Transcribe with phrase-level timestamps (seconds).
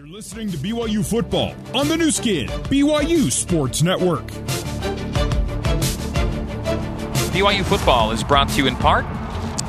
[0.00, 4.26] You're listening to BYU football on the Nu Skin, BYU Sports Network.
[7.34, 9.04] BYU football is brought to you in part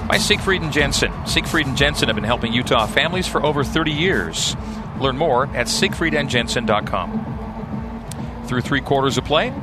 [0.07, 1.11] by Siegfried and Jensen.
[1.27, 4.55] Siegfried and Jensen have been helping Utah families for over 30 years.
[5.01, 8.45] Learn more at siegfriedandjensen.com.
[8.47, 9.53] Through three quarters of play,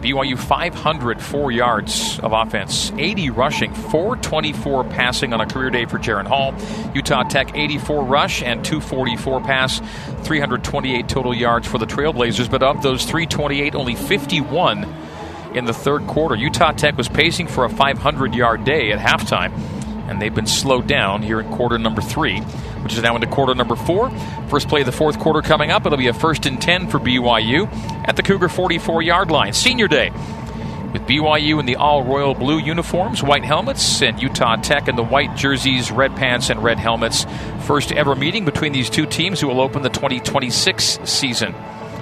[0.00, 6.26] BYU 504 yards of offense, 80 rushing, 424 passing on a career day for Jaren
[6.26, 6.54] Hall.
[6.94, 9.80] Utah Tech 84 rush and 244 pass,
[10.24, 12.50] 328 total yards for the Trailblazers.
[12.50, 14.86] But of those 328, only 51
[15.54, 16.34] in the third quarter.
[16.34, 19.52] Utah Tech was pacing for a 500 yard day at halftime,
[20.10, 22.42] and they've been slowed down here in quarter number three
[22.82, 24.10] which is now into quarter number four.
[24.48, 25.86] First play of the fourth quarter coming up.
[25.86, 27.68] It'll be a first and 10 for BYU
[28.06, 29.52] at the Cougar 44 yard line.
[29.52, 30.10] Senior day
[30.92, 35.04] with BYU in the all royal blue uniforms, white helmets, and Utah Tech in the
[35.04, 37.26] white jerseys, red pants, and red helmets.
[37.66, 41.54] First ever meeting between these two teams who will open the 2026 season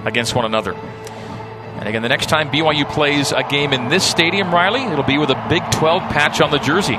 [0.05, 0.73] against one another.
[0.73, 5.19] And again, the next time BYU plays a game in this stadium, Riley, it'll be
[5.19, 6.99] with a Big 12 patch on the jersey.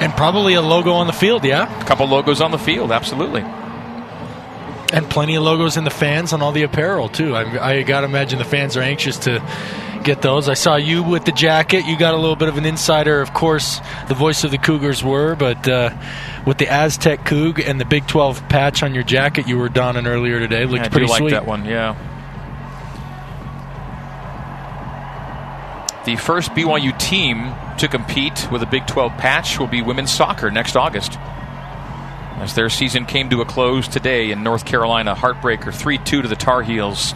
[0.00, 1.82] And probably a logo on the field, yeah?
[1.82, 3.42] A couple logos on the field, absolutely.
[4.92, 7.34] And plenty of logos in the fans on all the apparel, too.
[7.34, 9.42] I, I got to imagine the fans are anxious to
[10.04, 10.48] get those.
[10.48, 11.84] I saw you with the jacket.
[11.84, 13.20] You got a little bit of an insider.
[13.20, 15.90] Of course, the voice of the Cougars were, but uh,
[16.46, 20.06] with the Aztec Coug and the Big 12 patch on your jacket you were donning
[20.06, 21.96] earlier today, looked I pretty do like that one, yeah.
[26.04, 30.50] The first BYU team to compete with a Big 12 patch will be women's soccer
[30.50, 31.16] next August.
[32.38, 36.28] As their season came to a close today in North Carolina, heartbreaker 3 2 to
[36.28, 37.14] the Tar Heels.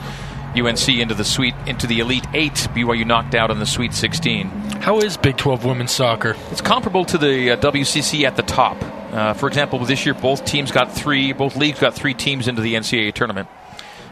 [0.56, 2.54] UNC into the sweet into the Elite Eight.
[2.74, 4.48] BYU knocked out in the Sweet 16.
[4.82, 6.36] How is Big 12 women's soccer?
[6.50, 8.76] It's comparable to the uh, WCC at the top.
[9.12, 12.60] Uh, for example, this year both teams got three, both leagues got three teams into
[12.60, 13.48] the NCAA tournament.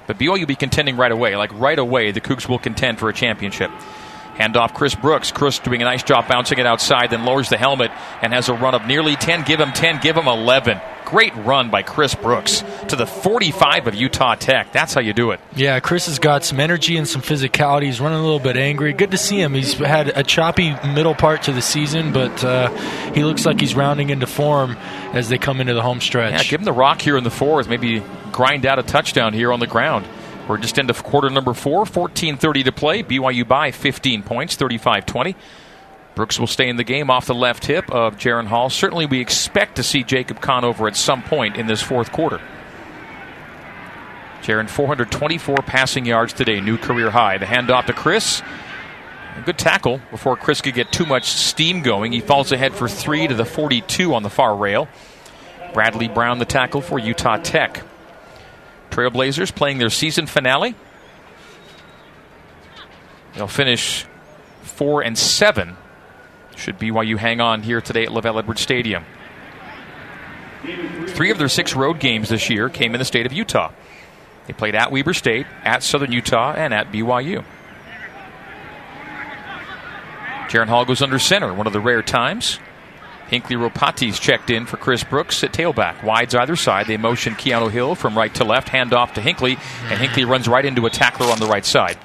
[0.07, 1.37] But BYU will be contending right away.
[1.37, 3.71] Like right away, the Cougs will contend for a championship.
[4.41, 5.33] Hand off Chris Brooks.
[5.33, 7.91] Chris doing a nice job bouncing it outside, then lowers the helmet
[8.23, 9.45] and has a run of nearly 10.
[9.45, 10.81] Give him 10, give him 11.
[11.05, 14.73] Great run by Chris Brooks to the 45 of Utah Tech.
[14.73, 15.41] That's how you do it.
[15.55, 17.83] Yeah, Chris has got some energy and some physicality.
[17.83, 18.95] He's running a little bit angry.
[18.95, 19.53] Good to see him.
[19.53, 22.71] He's had a choppy middle part to the season, but uh,
[23.13, 24.79] he looks like he's rounding into form
[25.13, 26.33] as they come into the home stretch.
[26.33, 27.69] Yeah, give him the rock here in the fourth.
[27.69, 30.07] Maybe grind out a touchdown here on the ground.
[30.49, 33.03] We're just into quarter number four, 14.30 to play.
[33.03, 35.37] BYU by 15 points, 35 20.
[36.15, 38.69] Brooks will stay in the game off the left hip of Jaren Hall.
[38.69, 42.41] Certainly, we expect to see Jacob Conover at some point in this fourth quarter.
[44.43, 47.39] Jaren, 424 passing yards today, new career high.
[47.39, 48.43] The handoff to Chris.
[49.37, 52.13] A good tackle before Chris could get too much steam going.
[52.13, 54.89] He falls ahead for three to the 42 on the far rail.
[55.73, 57.85] Bradley Brown, the tackle for Utah Tech.
[58.91, 60.75] Trailblazers playing their season finale.
[63.35, 64.07] They'll finish
[64.63, 65.77] four and seven.
[66.57, 69.05] Should BYU hang on here today at LaVell Edwards Stadium.
[71.09, 73.73] Three of their six road games this year came in the state of Utah.
[74.47, 77.45] They played at Weber State, at Southern Utah, and at BYU.
[80.49, 82.59] Jaren Hall goes under center, one of the rare times.
[83.31, 86.03] Hinckley Ropati's checked in for Chris Brooks at tailback.
[86.03, 86.89] Wides either side.
[86.89, 90.49] They motion Keanu Hill from right to left, hand off to Hinckley, and Hinckley runs
[90.49, 91.97] right into a tackler on the right side.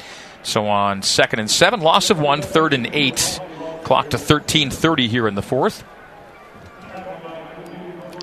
[0.43, 3.39] So on second and seven, loss of one, third and eight.
[3.83, 5.83] Clock to 13.30 here in the fourth.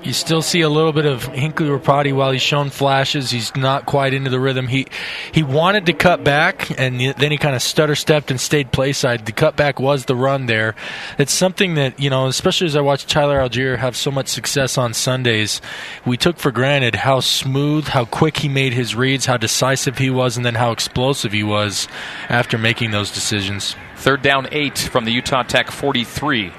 [0.03, 3.31] You still see a little bit of Hinckley Ropati while he's shown flashes.
[3.31, 4.67] He's not quite into the rhythm.
[4.67, 4.87] He
[5.31, 8.91] he wanted to cut back, and then he kind of stutter stepped and stayed play
[8.91, 9.25] side.
[9.25, 10.75] The cutback was the run there.
[11.17, 14.77] It's something that you know, especially as I watched Tyler Allgeier have so much success
[14.77, 15.61] on Sundays,
[16.05, 20.09] we took for granted how smooth, how quick he made his reads, how decisive he
[20.09, 21.87] was, and then how explosive he was
[22.27, 23.77] after making those decisions.
[23.95, 26.51] Third down eight from the Utah Tech 43.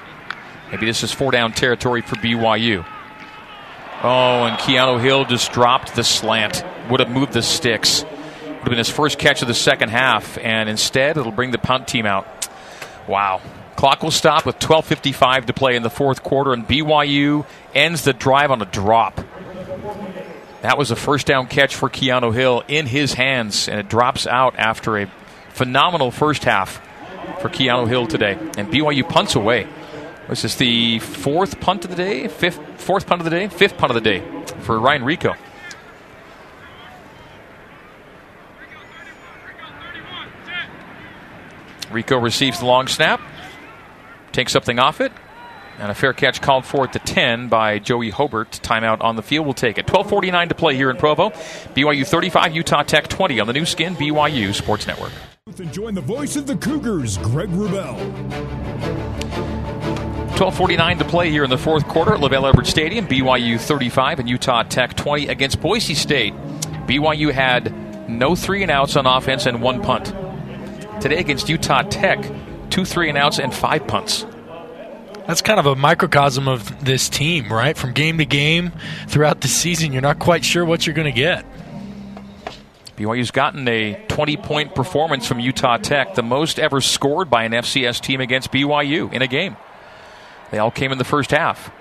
[0.70, 2.86] Maybe this is four down territory for BYU.
[4.06, 6.62] Oh, and Keanu Hill just dropped the slant.
[6.90, 8.04] Would have moved the sticks.
[8.04, 11.58] Would have been his first catch of the second half, and instead it'll bring the
[11.58, 12.26] punt team out.
[13.08, 13.40] Wow.
[13.76, 18.12] Clock will stop with 12.55 to play in the fourth quarter, and BYU ends the
[18.12, 19.22] drive on a drop.
[20.60, 24.26] That was a first down catch for Keanu Hill in his hands, and it drops
[24.26, 25.06] out after a
[25.48, 26.78] phenomenal first half
[27.40, 28.38] for Keanu Hill today.
[28.58, 29.66] And BYU punts away.
[30.28, 33.76] This is the fourth punt of the day, fifth, fourth punt of the day, fifth
[33.76, 34.22] punt of the day
[34.60, 35.34] for Ryan Rico.
[41.92, 43.20] Rico receives the long snap,
[44.32, 45.12] takes something off it,
[45.78, 48.60] And a fair catch called for at the 10 by Joey Hobert.
[48.62, 49.44] Timeout on the field.
[49.44, 49.86] We'll take it.
[49.86, 51.30] 12:49 to play here in Provo.
[51.74, 55.12] BYU 35, Utah Tech 20 on the Nu Skin BYU Sports Network.
[55.58, 59.13] And join the voice of the Cougars, Greg Wrubell.
[60.34, 63.06] 12:49 to play here in the fourth quarter at LaVell Edwards Stadium.
[63.06, 66.34] BYU 35 and Utah Tech 20 against Boise State.
[66.88, 67.72] BYU had
[68.08, 70.12] no three and outs on offense and one punt.
[71.00, 72.18] Today against Utah Tech,
[72.68, 74.26] two three and outs and five punts.
[75.28, 77.76] That's kind of a microcosm of this team, right?
[77.76, 78.72] From game to game
[79.06, 81.46] throughout the season, you're not quite sure what you're going to get.
[82.96, 87.52] BYU's gotten a 20 point performance from Utah Tech, the most ever scored by an
[87.52, 89.56] FCS team against BYU in a game.
[90.54, 91.72] They all came in the first half.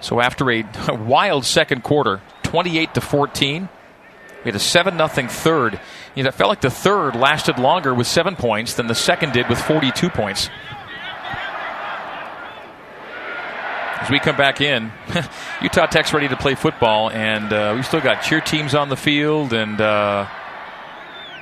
[0.00, 0.64] So after a
[0.94, 3.68] wild second quarter, 28 to 14,
[4.44, 5.78] we had a 7 0 third.
[6.14, 9.34] You know, it felt like the third lasted longer with seven points than the second
[9.34, 10.48] did with 42 points.
[14.00, 14.90] As we come back in,
[15.60, 18.96] Utah Tech's ready to play football, and uh, we've still got cheer teams on the
[18.96, 20.26] field and uh,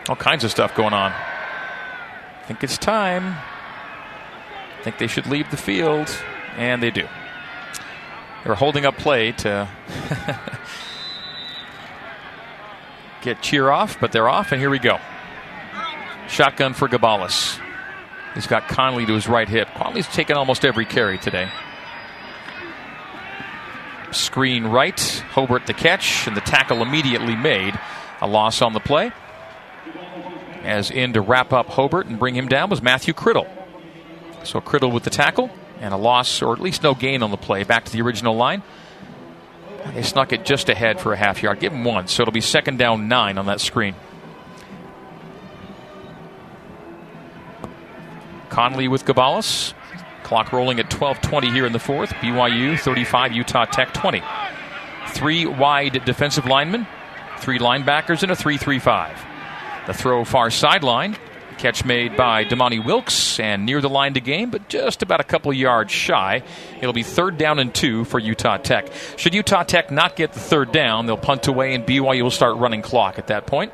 [0.09, 1.13] all kinds of stuff going on.
[1.13, 3.37] I think it's time.
[4.85, 6.15] Think they should leave the field,
[6.59, 7.09] and they do.
[8.45, 9.67] They're holding up play to
[13.23, 14.99] get cheer off, but they're off, and here we go.
[16.29, 17.59] Shotgun for Gabalis.
[18.35, 19.69] He's got Conley to his right hip.
[19.75, 21.49] Conley's taken almost every carry today.
[24.11, 25.01] Screen right.
[25.31, 27.81] Hobert the catch, and the tackle immediately made.
[28.21, 29.13] A loss on the play.
[30.63, 33.49] As in to wrap up Hobert and bring him down was Matthew Criddle.
[34.45, 35.51] So Criddle with the tackle,
[35.81, 38.37] and a loss, or at least no gain on the play, back to the original
[38.37, 38.63] line.
[39.93, 41.61] They snuck it just ahead for a half yard.
[41.61, 43.95] Give him one, so it'll be second down nine on that screen.
[48.49, 49.75] Conley with Gabalis.
[50.23, 52.15] Clock rolling at 12:20 here in the fourth.
[52.15, 54.23] BYU 35, Utah Tech 20.
[55.09, 56.87] Three wide defensive linemen,
[57.39, 59.19] three linebackers, and a 3-3-5.
[59.87, 61.17] The throw far sideline.
[61.59, 65.25] Catch made by Damani Wilkes and near the line to gain, but just about a
[65.25, 66.43] couple yards shy.
[66.81, 68.89] It'll be third down and two for Utah Tech.
[69.17, 72.57] Should Utah Tech not get the third down, they'll punt away and BYU will start
[72.59, 73.73] running clock at that point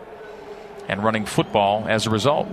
[0.88, 2.48] and running football as a result.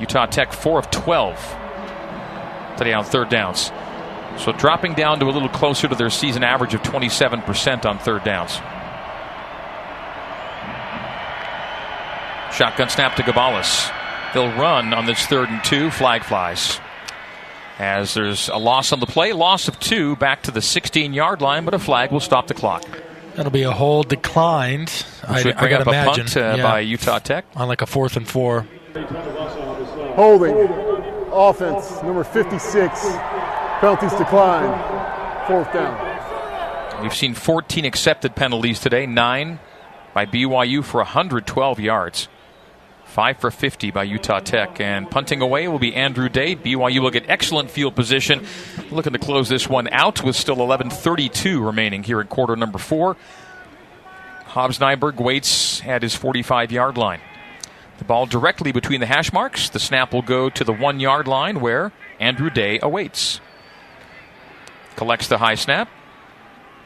[0.00, 1.56] Utah Tech 4 of 12
[2.76, 3.70] today on third downs.
[4.38, 8.24] So dropping down to a little closer to their season average of 27% on third
[8.24, 8.58] downs.
[12.56, 13.92] Shotgun snap to Gabalis.
[14.32, 15.90] They'll run on this third and two.
[15.90, 16.78] Flag flies.
[17.78, 21.40] As there's a loss on the play, loss of two back to the 16 yard
[21.40, 22.84] line, but a flag will stop the clock.
[23.34, 25.04] That'll be a hold declined.
[25.26, 27.44] I, Should I bring got up a imagine punt uh, yeah, by Utah Tech.
[27.56, 28.66] on like a fourth and four.
[30.14, 30.54] Holding.
[31.32, 33.00] Offense, number 56.
[33.80, 35.48] Penalties decline.
[35.48, 37.02] Fourth down.
[37.02, 39.58] We've seen 14 accepted penalties today, nine
[40.14, 42.28] by BYU for 112 yards.
[43.14, 44.80] Five for 50 by Utah Tech.
[44.80, 46.56] And punting away will be Andrew Day.
[46.56, 48.44] BYU will get excellent field position.
[48.90, 53.16] Looking to close this one out with still 11.32 remaining here in quarter number four.
[54.46, 57.20] Hobbs Nyberg waits at his 45 yard line.
[57.98, 59.68] The ball directly between the hash marks.
[59.68, 63.40] The snap will go to the one yard line where Andrew Day awaits.
[64.96, 65.88] Collects the high snap.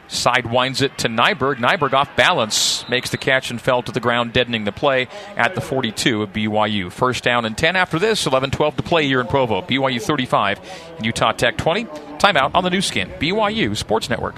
[0.09, 1.57] Sidewinds it to Nyberg.
[1.57, 5.07] Nyberg off balance makes the catch and fell to the ground, deadening the play
[5.37, 6.91] at the 42 of BYU.
[6.91, 8.25] First down and 10 after this.
[8.25, 9.61] 11 12 to play here in Provo.
[9.61, 10.59] BYU 35
[10.97, 11.85] and Utah Tech 20.
[11.85, 13.09] Timeout on the Nu Skin.
[13.19, 14.35] BYU Sports Network.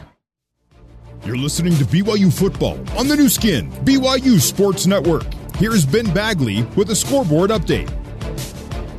[1.23, 5.25] You're listening to BYU football on the Nu Skin, BYU Sports Network.
[5.55, 8.00] Here's Ben Bagley with a scoreboard update.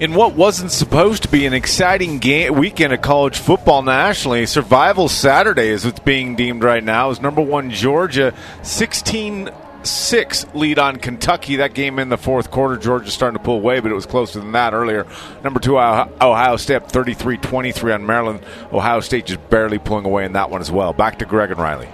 [0.00, 5.08] In what wasn't supposed to be an exciting game, weekend of college football nationally, Survival
[5.08, 9.50] Saturday is what's being deemed right now Is number one Georgia, 16
[9.84, 11.56] 6 lead on Kentucky.
[11.56, 14.38] That game in the fourth quarter, Georgia starting to pull away, but it was closer
[14.38, 15.06] than that earlier.
[15.42, 18.40] Number two, Ohio State 33 23 on Maryland.
[18.72, 20.92] Ohio State just barely pulling away in that one as well.
[20.92, 21.88] Back to Greg and Riley.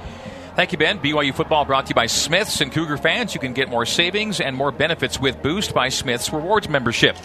[0.58, 0.98] Thank you, Ben.
[0.98, 3.32] BYU football brought to you by Smiths and Cougar fans.
[3.32, 7.16] You can get more savings and more benefits with Boost by Smiths Rewards membership.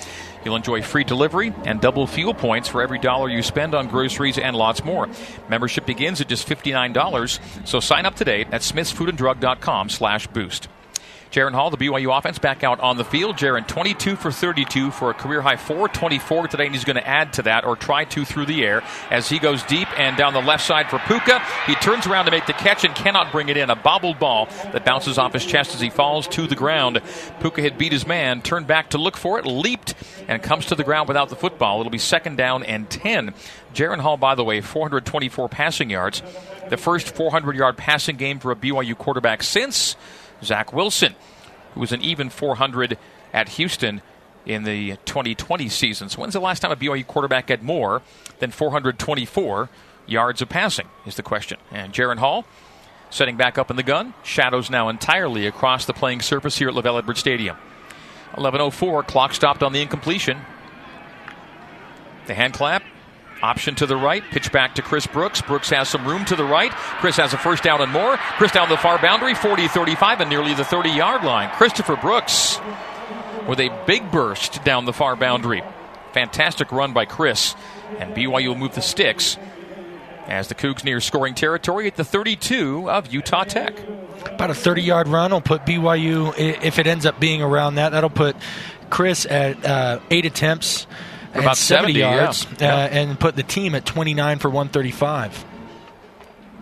[0.45, 4.37] You'll enjoy free delivery and double fuel points for every dollar you spend on groceries
[4.37, 5.09] and lots more.
[5.49, 10.67] Membership begins at just $59, so sign up today at smithsfoodanddrug.com slash boost.
[11.33, 13.37] Jaren Hall, the BYU offense, back out on the field.
[13.37, 17.33] Jaren 22 for 32 for a career high 424 today, and he's going to add
[17.33, 20.41] to that or try to through the air as he goes deep and down the
[20.41, 21.41] left side for Puka.
[21.65, 23.71] He turns around to make the catch and cannot bring it in.
[23.71, 27.01] A bobbled ball that bounces off his chest as he falls to the ground.
[27.39, 29.95] Puka had beat his man, turned back to look for it, leaped
[30.27, 31.79] and comes to the ground without the football.
[31.79, 33.33] It'll be second down and 10.
[33.73, 36.21] Jaren Hall, by the way, 424 passing yards.
[36.69, 39.95] The first 400 yard passing game for a BYU quarterback since
[40.43, 41.15] Zach Wilson,
[41.73, 42.97] who was an even 400
[43.33, 44.01] at Houston
[44.45, 46.09] in the 2020 season.
[46.09, 48.01] So, when's the last time a BYU quarterback had more
[48.39, 49.69] than 424
[50.05, 50.87] yards of passing?
[51.05, 51.57] Is the question.
[51.71, 52.45] And Jaren Hall
[53.09, 54.13] setting back up in the gun.
[54.23, 57.57] Shadows now entirely across the playing surface here at LaVell Edwards Stadium.
[58.33, 60.39] 11.04, clock stopped on the incompletion.
[62.25, 62.83] The hand clap,
[63.43, 65.41] option to the right, pitch back to Chris Brooks.
[65.41, 66.71] Brooks has some room to the right.
[66.71, 68.15] Chris has a first down and more.
[68.37, 71.49] Chris down the far boundary, 40 35, and nearly the 30 yard line.
[71.49, 72.59] Christopher Brooks
[73.47, 75.61] with a big burst down the far boundary.
[76.13, 77.55] Fantastic run by Chris,
[77.99, 79.37] and BYU will move the sticks
[80.27, 83.77] as the Cougs near scoring territory at the 32 of Utah Tech.
[84.25, 87.89] About a 30 yard run will put BYU, if it ends up being around that,
[87.89, 88.37] that'll put
[88.89, 90.87] Chris at uh, eight attempts.
[91.33, 92.75] About 70, 70 yards, yeah.
[92.75, 95.45] Uh, and put the team at 29 for 135.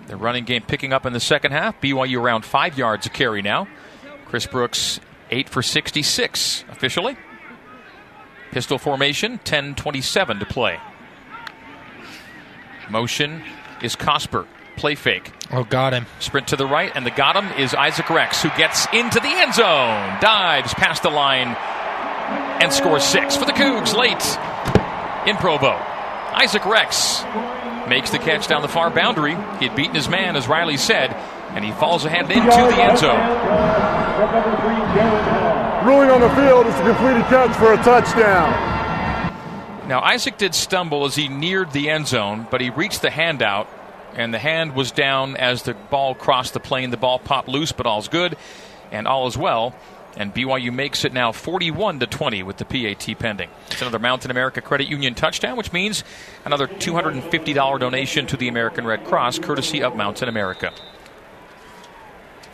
[0.07, 1.79] The running game picking up in the second half.
[1.81, 3.67] BYU around five yards a carry now.
[4.25, 4.99] Chris Brooks,
[5.29, 7.17] 8 for 66 officially.
[8.51, 10.79] Pistol formation, 10 27 to play.
[12.89, 13.43] Motion
[13.81, 14.45] is Cosper.
[14.77, 15.31] Play fake.
[15.51, 16.05] Oh, got him.
[16.19, 19.27] Sprint to the right, and the got him is Isaac Rex, who gets into the
[19.27, 21.55] end zone, dives past the line,
[22.61, 24.17] and scores six for the Cougs late
[25.27, 25.71] in Provo.
[26.33, 27.23] Isaac Rex
[27.87, 29.35] makes the catch down the far boundary.
[29.59, 31.11] He had beaten his man, as Riley said,
[31.53, 33.19] and he falls ahead into the end zone.
[35.85, 38.69] Ruling on the field is a completed catch for a touchdown.
[39.87, 43.41] Now, Isaac did stumble as he neared the end zone, but he reached the hand
[43.41, 43.67] out,
[44.15, 46.91] and the hand was down as the ball crossed the plane.
[46.91, 48.37] The ball popped loose, but all's good,
[48.91, 49.75] and all is well.
[50.17, 53.49] And BYU makes it now 41 to 20 with the PAT pending.
[53.67, 56.03] It's another Mountain America Credit Union touchdown, which means
[56.43, 60.71] another $250 donation to the American Red Cross, courtesy of Mountain America.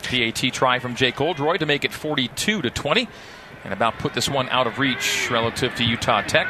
[0.02, 3.08] PAT try from Jake Oldroyd to make it 42 to 20,
[3.64, 6.48] and about put this one out of reach relative to Utah Tech.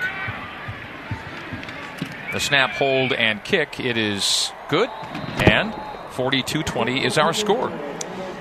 [2.33, 3.81] The snap, hold, and kick.
[3.81, 4.91] It is good,
[5.41, 5.75] and
[6.11, 7.73] 42 20 is our score.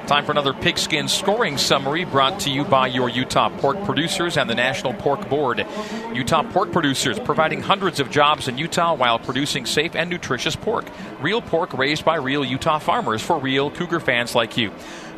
[0.07, 4.49] Time for another pigskin scoring summary brought to you by your Utah pork producers and
[4.49, 5.65] the National Pork Board.
[6.13, 10.85] Utah pork producers providing hundreds of jobs in Utah while producing safe and nutritious pork.
[11.19, 14.71] Real pork raised by real Utah farmers for real Cougar fans like you.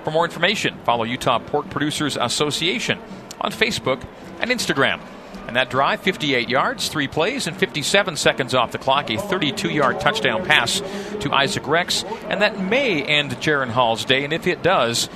[0.03, 2.98] For more information, follow Utah Pork Producers Association
[3.39, 4.03] on Facebook
[4.39, 5.01] and Instagram.
[5.50, 9.10] And that drive, 58 yards, three plays, and 57 seconds off the clock.
[9.10, 10.79] A 32 yard touchdown pass
[11.22, 12.03] to Isaac Rex.
[12.29, 14.24] And that may end Jaren Hall's day.
[14.24, 15.10] And if it does,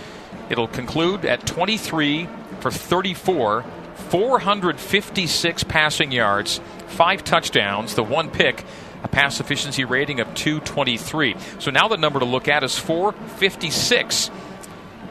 [0.49, 2.27] it'll conclude at 23
[2.61, 3.63] for 34,
[4.09, 8.65] 456 passing yards, five touchdowns, the one pick,
[9.03, 11.35] a pass efficiency rating of 223.
[11.59, 14.31] So now the number to look at is 456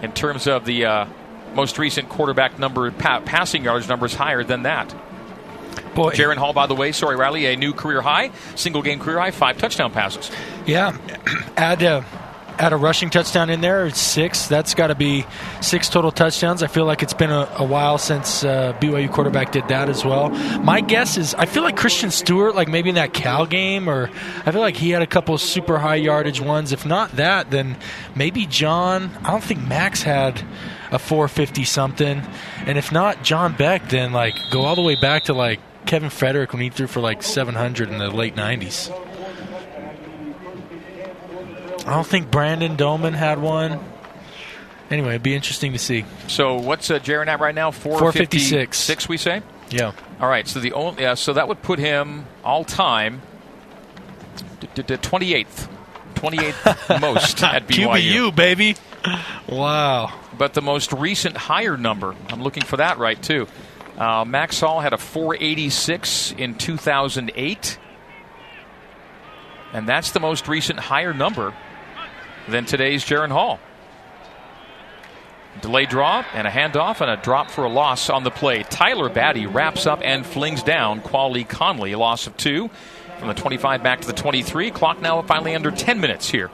[0.03, 0.85] in terms of the.
[0.85, 1.07] Uh,
[1.55, 4.95] most recent quarterback number pa- passing yards numbers higher than that.
[5.95, 9.19] Boy, Jaren Hall, by the way, sorry, Riley, a new career high, single game career
[9.19, 10.31] high, five touchdown passes.
[10.67, 10.97] Yeah,
[11.57, 12.05] add a
[12.59, 13.87] add a rushing touchdown in there.
[13.87, 14.47] It's six.
[14.47, 15.25] That's got to be
[15.61, 16.63] six total touchdowns.
[16.63, 20.05] I feel like it's been a, a while since uh, BYU quarterback did that as
[20.05, 20.31] well.
[20.61, 24.11] My guess is I feel like Christian Stewart, like maybe in that Cal game, or
[24.47, 26.73] I feel like he had a couple super high yardage ones.
[26.73, 27.77] If not that, then
[28.15, 29.11] maybe John.
[29.25, 30.43] I don't think Max had
[30.91, 32.23] a 450 something,
[32.67, 36.11] and if not John Beck, then like go all the way back to like Kevin
[36.11, 38.91] Feterik when he threw for like 700 in the late 90s.
[41.87, 43.81] I don't think Brandon Doman had one.
[44.91, 46.05] Anyway, it'd be interesting to see.
[46.29, 47.71] So what's uh, Jaren at right now?
[47.71, 48.79] 456.
[48.79, 49.43] Six, we say.
[49.71, 49.93] Yeah.
[50.21, 50.47] All right.
[50.47, 53.23] So the only yeah, so that would put him all time
[54.75, 55.69] twenty eighth,
[56.15, 56.65] twenty eighth
[57.01, 58.31] most at BYU.
[58.31, 58.77] QBU baby.
[59.49, 60.13] Wow.
[60.37, 63.47] But the most recent higher number, I'm looking for that right too.
[64.03, 67.79] Uh, Max Hall had a 486 in 2008.
[69.73, 71.55] And that's the most recent higher number
[72.49, 73.61] than today's Jaren Hall.
[75.61, 78.65] Delay draw and a handoff and a drop for a loss on the play.
[78.65, 82.71] Tyler Batty wraps up and flings down Quali Conley, loss of two
[83.21, 84.73] from the 25 back to the 23.
[84.73, 86.51] Clock now finally under 10 minutes here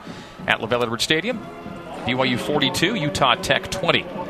[0.46, 1.38] at LaVell Edwards Stadium.
[2.04, 4.27] BYU 42, Utah Tech 20.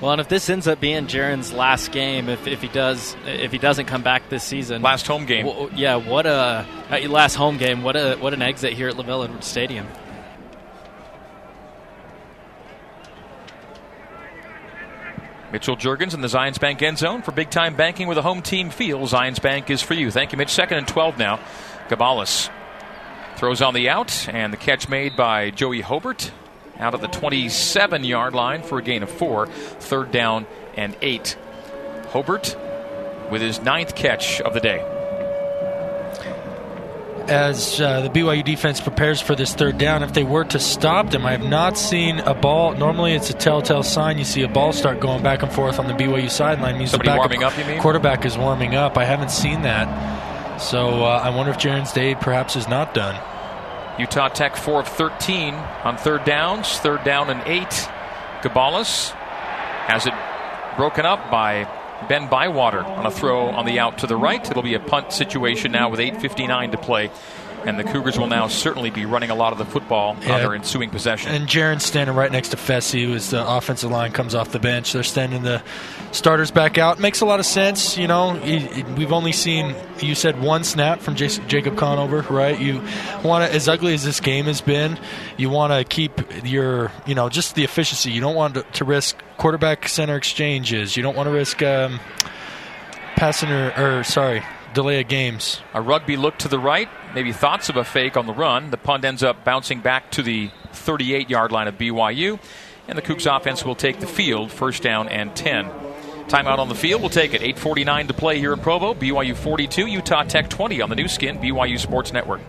[0.00, 3.50] Well, and if this ends up being Jaren's last game, if, if he does, if
[3.50, 7.34] he doesn't come back this season, last home game, well, yeah, what a uh, last
[7.34, 9.86] home game, what a what an exit here at LaVell Edwards Stadium.
[15.50, 18.42] Mitchell Juergens in the Zions Bank end zone for big time banking with a home
[18.42, 18.98] team feel.
[19.06, 20.10] Zions Bank is for you.
[20.10, 20.50] Thank you, Mitch.
[20.50, 21.40] Second and 12 now.
[21.88, 22.50] Gabalis
[23.36, 26.32] throws on the out, and the catch made by Joey Hobert
[26.78, 29.46] out of the 27 yard line for a gain of four.
[29.46, 31.36] Third down and eight.
[32.08, 32.56] Hobert
[33.30, 34.84] with his ninth catch of the day.
[37.28, 41.10] As uh, the BYU defense prepares for this third down, if they were to stop
[41.10, 42.74] them, I have not seen a ball.
[42.74, 44.18] Normally, it's a telltale sign.
[44.18, 46.78] You see a ball start going back and forth on the BYU sideline.
[46.78, 47.80] Means Somebody the warming up, you mean?
[47.80, 48.96] Quarterback is warming up.
[48.96, 50.60] I haven't seen that.
[50.60, 53.20] So uh, I wonder if Jaren's day perhaps is not done.
[53.98, 56.78] Utah Tech 4 of 13 on third downs.
[56.78, 57.88] Third down and eight.
[58.42, 60.14] Gabalis has it
[60.76, 61.64] broken up by
[62.08, 64.48] Ben Bywater on a throw on the out to the right.
[64.50, 67.10] It'll be a punt situation now with 8.59 to play.
[67.66, 70.34] And the Cougars will now certainly be running a lot of the football Yeah.
[70.34, 71.32] on their ensuing possession.
[71.34, 74.92] And Jaren's standing right next to Fessy, as the offensive line comes off the bench.
[74.92, 75.62] They're standing the
[76.12, 76.98] starters back out.
[77.00, 78.38] Makes a lot of sense, you know.
[78.96, 82.58] We've only seen you said one snap from Jacob Conover, right?
[82.58, 82.82] You
[83.24, 84.98] want to, as ugly as this game has been,
[85.36, 88.10] you want to keep your, you know, just the efficiency.
[88.12, 90.96] You don't want to, to risk quarterback center exchanges.
[90.96, 92.00] You don't want to risk um,
[93.20, 94.42] or sorry,
[94.76, 95.60] delay of games.
[95.74, 98.70] A rugby look to the right, maybe thoughts of a fake on the run.
[98.70, 102.38] The punt ends up bouncing back to the 38 yard line of BYU,
[102.86, 105.70] and the Cougs offense will take the field, first down and 10.
[106.28, 107.40] Timeout on the field, we'll take it.
[107.40, 108.92] 8.49 to play here in Provo.
[108.94, 112.42] BYU 42, Utah Tech 20 on the Nu Skin, BYU Sports Network.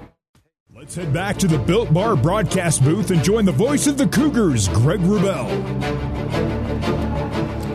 [0.76, 4.08] Let's head back to the Built Bar broadcast booth and join the voice of the
[4.08, 5.48] Cougars, Greg Wrubell.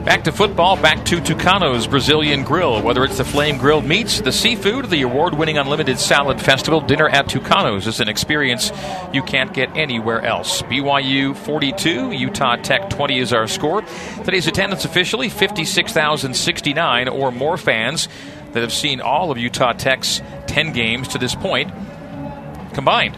[0.05, 2.83] Back to football, back to Tucano's Brazilian Grill.
[2.83, 7.09] Whether it's the flame grilled meats, the seafood, the award winning unlimited salad festival, dinner
[7.09, 8.73] at Tucano's is an experience
[9.13, 10.61] you can't get anywhere else.
[10.63, 13.83] BYU 42, Utah Tech 20 is our score.
[14.25, 18.09] Today's attendance officially 56,069 or more fans
[18.55, 21.73] that have seen all of Utah Tech's 10 games to this point
[22.75, 23.17] combined.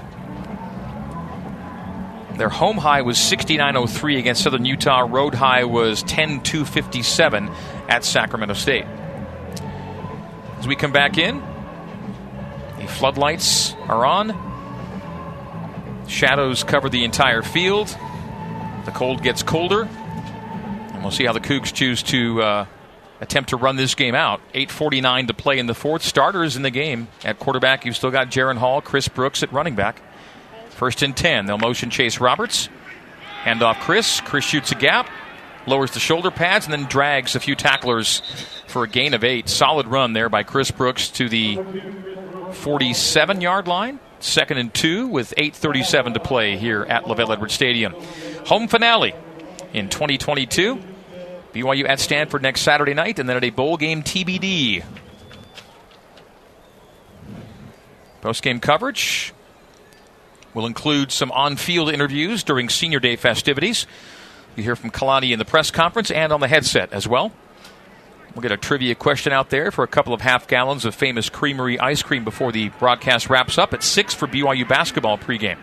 [2.36, 5.06] Their home high was 69.03 against Southern Utah.
[5.08, 7.54] Road high was 10.257
[7.88, 8.86] at Sacramento State.
[10.58, 11.40] As we come back in,
[12.78, 14.34] the floodlights are on.
[16.08, 17.88] Shadows cover the entire field.
[18.84, 19.82] The cold gets colder.
[19.84, 22.66] And we'll see how the Cougs choose to uh,
[23.20, 24.40] attempt to run this game out.
[24.54, 26.02] 8.49 to play in the fourth.
[26.02, 27.08] Starters in the game.
[27.24, 30.02] At quarterback, you've still got Jaren Hall, Chris Brooks at running back.
[30.74, 31.46] First and 10.
[31.46, 32.68] They'll motion Chase Roberts.
[33.42, 34.20] Hand off Chris.
[34.20, 35.08] Chris shoots a gap,
[35.66, 38.22] lowers the shoulder pads, and then drags a few tacklers
[38.66, 39.48] for a gain of eight.
[39.48, 41.60] Solid run there by Chris Brooks to the
[42.52, 44.00] 47 yard line.
[44.18, 47.94] Second and two with 8.37 to play here at LaVell Edwards Stadium.
[48.46, 49.14] Home finale
[49.74, 50.80] in 2022.
[51.52, 54.82] BYU at Stanford next Saturday night, and then at a bowl game TBD.
[58.22, 59.34] Post game coverage
[60.54, 63.86] will include some on field interviews during Senior Day festivities.
[64.56, 67.32] You hear from Kalani in the press conference and on the headset as well.
[68.34, 71.28] We'll get a trivia question out there for a couple of half gallons of famous
[71.28, 75.58] creamery ice cream before the broadcast wraps up at 6 for BYU basketball pregame.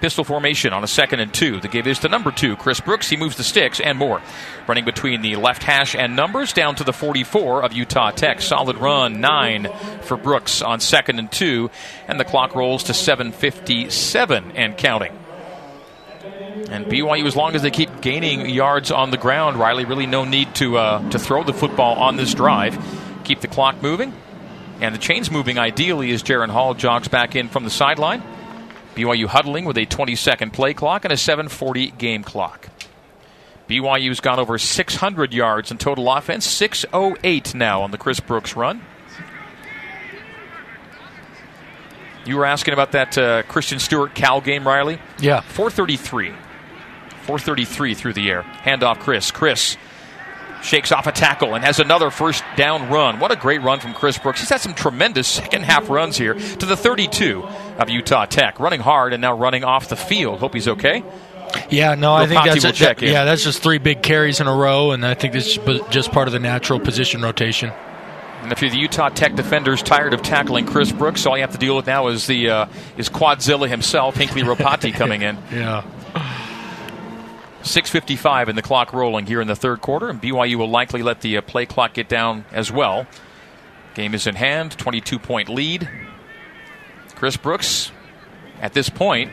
[0.00, 1.60] Pistol formation on a second and two.
[1.60, 3.08] The give is to number two, Chris Brooks.
[3.08, 4.20] He moves the sticks and more.
[4.66, 8.40] Running between the left hash and numbers down to the 44 of Utah Tech.
[8.40, 9.68] Solid run, nine
[10.02, 11.70] for Brooks on second and two.
[12.08, 15.16] And the clock rolls to 7.57 and counting.
[16.70, 20.24] And BYU, as long as they keep gaining yards on the ground, Riley, really no
[20.24, 22.78] need to uh, to throw the football on this drive.
[23.24, 24.12] Keep the clock moving,
[24.80, 28.22] and the chains moving ideally as Jaren Hall jogs back in from the sideline.
[28.94, 32.68] BYU huddling with a 20 second play clock and a 7:40 game clock.
[33.68, 38.82] BYU's gone over 600 yards in total offense, 608 now on the Chris Brooks run.
[42.24, 45.00] You were asking about that uh, Christian Stewart Cal game, Riley.
[45.18, 45.40] Yeah.
[45.40, 46.30] 433.
[47.22, 48.42] 433 through the air.
[48.42, 49.30] Handoff Chris.
[49.30, 49.76] Chris
[50.62, 53.18] shakes off a tackle and has another first down run.
[53.18, 54.40] What a great run from Chris Brooks.
[54.40, 57.42] He's had some tremendous second half runs here to the 32
[57.78, 58.60] of Utah Tech.
[58.60, 60.40] Running hard and now running off the field.
[60.40, 61.02] Hope he's okay.
[61.68, 64.54] Yeah, no, I think that's a- check yeah, that's just three big carries in a
[64.54, 67.70] row, and I think this is just part of the natural position rotation.
[68.42, 71.52] And if you're the Utah Tech defenders tired of tackling Chris Brooks, all you have
[71.52, 75.36] to deal with now is the uh, is Quadzilla himself, Hinckley Ropati, coming in.
[75.52, 75.84] Yeah.
[77.62, 81.20] 6.55 and the clock rolling here in the third quarter, and BYU will likely let
[81.20, 83.06] the uh, play clock get down as well.
[83.94, 85.88] Game is in hand, 22 point lead.
[87.22, 87.92] Chris Brooks,
[88.60, 89.30] at this point,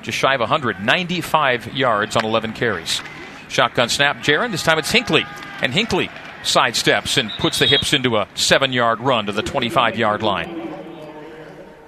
[0.00, 3.02] just shy of 195 yards on 11 carries.
[3.50, 4.50] Shotgun snap, Jaren.
[4.50, 5.26] This time it's Hinckley.
[5.60, 6.08] And Hinckley
[6.44, 10.48] sidesteps and puts the hips into a seven yard run to the 25 yard line.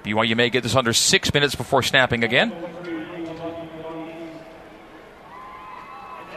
[0.03, 2.51] BYU may get this under six minutes before snapping again.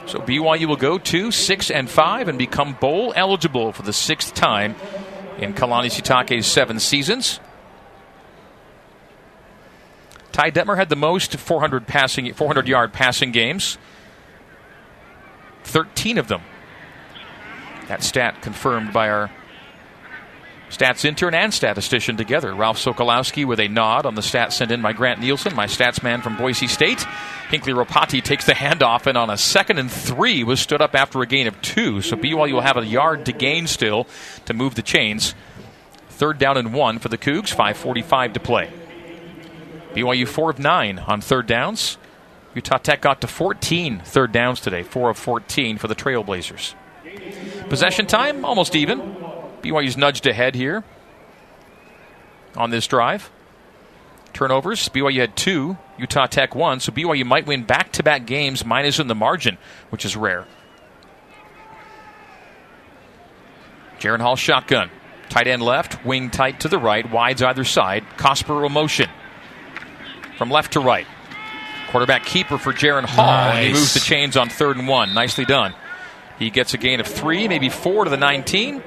[0.07, 4.33] So BYU will go to six and five and become bowl eligible for the sixth
[4.33, 4.75] time
[5.37, 7.41] in Kalani Sitake's seven seasons.
[10.33, 13.79] Ty Detmer had the most 400 passing, 400 yard passing games.
[15.65, 16.43] 13 of them.
[17.89, 19.31] That stat confirmed by our
[20.71, 22.55] stats intern and statistician together.
[22.55, 26.03] Ralph Sokolowski with a nod on the stats sent in by Grant Nielsen, my stats
[26.03, 27.05] man from Boise State.
[27.51, 31.21] Hinckley Ropati takes the handoff and on a second and three was stood up after
[31.21, 32.01] a gain of two.
[32.01, 34.07] So BYU will have a yard to gain still
[34.45, 35.35] to move the chains.
[36.11, 38.71] Third down and one for the Cougs, 5.45 to play.
[39.95, 41.99] BYU 4 of 9 on third downs.
[42.55, 46.75] Utah Tech got to 14 third downs today, 4 of 14 for the Trailblazers.
[47.69, 49.01] Possession time, almost even.
[49.63, 50.85] BYU's nudged ahead here
[52.57, 53.31] on this drive.
[54.33, 58.65] Turnovers, BYU had two, Utah Tech one, so BYU might win back to back games
[58.65, 59.59] minus in the margin,
[59.91, 60.47] which is rare.
[63.99, 64.91] Jaren Hall shotgun.
[65.29, 68.05] Tight end left, wing tight to the right, wides either side.
[68.17, 69.09] Cosper motion
[70.41, 71.07] from left to right.
[71.91, 73.27] Quarterback keeper for Jaren Hall.
[73.27, 73.57] Nice.
[73.57, 75.13] And he moves the chains on third and one.
[75.13, 75.75] Nicely done.
[76.39, 78.83] He gets a gain of three, maybe four to the 19.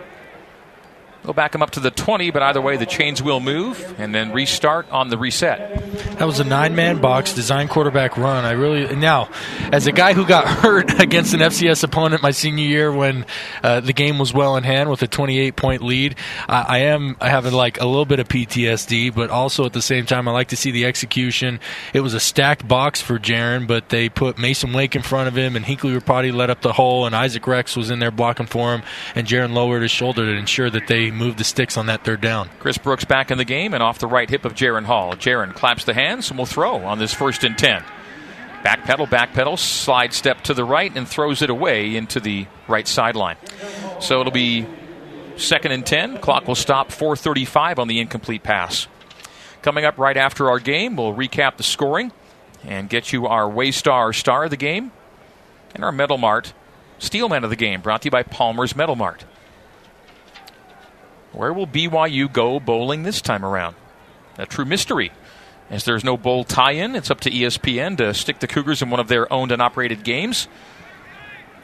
[1.24, 4.14] Go back him up to the 20, but either way, the chains will move and
[4.14, 5.80] then restart on the reset.
[6.18, 8.44] That was a nine man box design quarterback run.
[8.44, 9.30] I really now,
[9.72, 13.26] as a guy who got hurt against an FCS opponent my senior year when
[13.64, 16.16] uh, the game was well in hand with a 28 point lead,
[16.50, 20.06] I, I am have like a little bit of PTSD, but also at the same
[20.06, 21.62] time I like to see the execution.
[21.94, 25.38] It was a stacked box for Jaren, but they put Mason Wake in front of
[25.38, 28.46] him, and Hinckley Ropati led up the hole, and Isaac Rex was in there blocking
[28.46, 28.84] for him,
[29.16, 32.22] and Jaren lowered his shoulder to ensure that they moved the sticks on that third
[32.22, 32.50] down.
[32.60, 35.14] Chris Brooks back in the game and off the right hip of Jaren Hall.
[35.14, 37.84] Jaren claps the hands and will throw on this first and 10.
[38.64, 42.48] Back pedal, back pedal, slide step to the right and throws it away into the
[42.68, 43.38] right sideline.
[44.00, 44.66] So it'll be
[45.36, 46.20] second and 10.
[46.20, 48.88] Clock will stop 435 on the incomplete pass.
[49.62, 52.12] Coming up right after our game, we'll recap the scoring
[52.64, 54.92] and get you our Waystar star of the game
[55.76, 56.54] and our Metal Mart
[57.00, 59.26] Steelman of the game, brought to you by Palmer's Metal Mart.
[61.34, 63.76] Where will BYU go bowling this time around?
[64.38, 65.12] A true mystery.
[65.70, 68.90] As there's no bowl tie in, it's up to ESPN to stick the Cougars in
[68.90, 70.48] one of their owned and operated games.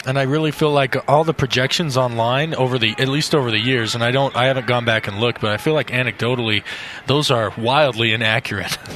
[0.06, 3.60] And I really feel like all the projections online over the at least over the
[3.60, 6.64] years, and I don't I haven't gone back and looked, but I feel like anecdotally
[7.06, 8.78] those are wildly inaccurate.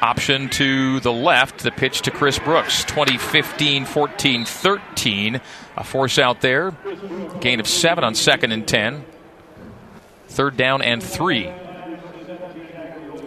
[0.00, 2.84] Option to the left, the pitch to Chris Brooks.
[2.84, 5.40] 2015 14 13.
[5.78, 6.72] A force out there.
[7.40, 9.04] Gain of seven on second and 10.
[10.26, 11.52] Third down and three.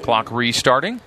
[0.01, 0.99] Clock restarting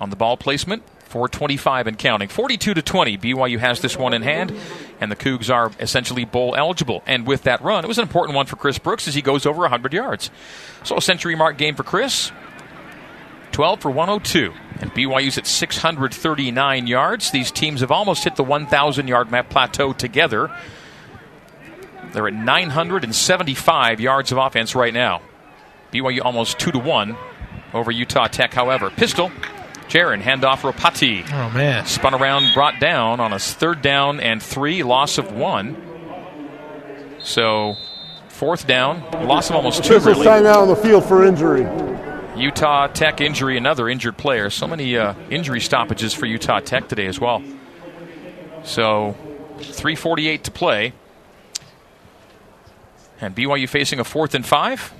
[0.00, 0.82] on the ball placement.
[1.04, 2.26] 425 and counting.
[2.26, 3.16] 42 to 20.
[3.16, 4.52] BYU has this one in hand,
[5.00, 7.04] and the Cougs are essentially bowl eligible.
[7.06, 9.46] And with that run, it was an important one for Chris Brooks as he goes
[9.46, 10.32] over 100 yards.
[10.82, 12.32] So a century mark game for Chris.
[13.52, 14.52] 12 for 102.
[14.80, 17.30] And BYU's at 639 yards.
[17.30, 20.50] These teams have almost hit the 1,000 yard map plateau together.
[22.12, 25.22] They're at 975 yards of offense right now.
[25.92, 27.16] BYU almost 2 to 1
[27.74, 28.90] over Utah Tech, however.
[28.90, 29.30] Pistol,
[29.88, 31.24] Jaren, handoff Ropati.
[31.32, 31.86] oh man.
[31.86, 35.76] Spun around, brought down on a third down and three, loss of one.
[37.20, 37.76] So,
[38.28, 40.26] fourth down, loss of almost two, Pistols really.
[40.26, 41.64] timeout on the field for injury.
[42.36, 44.50] Utah Tech injury, another injured player.
[44.50, 47.42] So many uh, injury stoppages for Utah Tech today as well.
[48.64, 49.16] So,
[49.58, 50.92] 3:48 to play,
[53.20, 54.92] and BYU facing a fourth and five.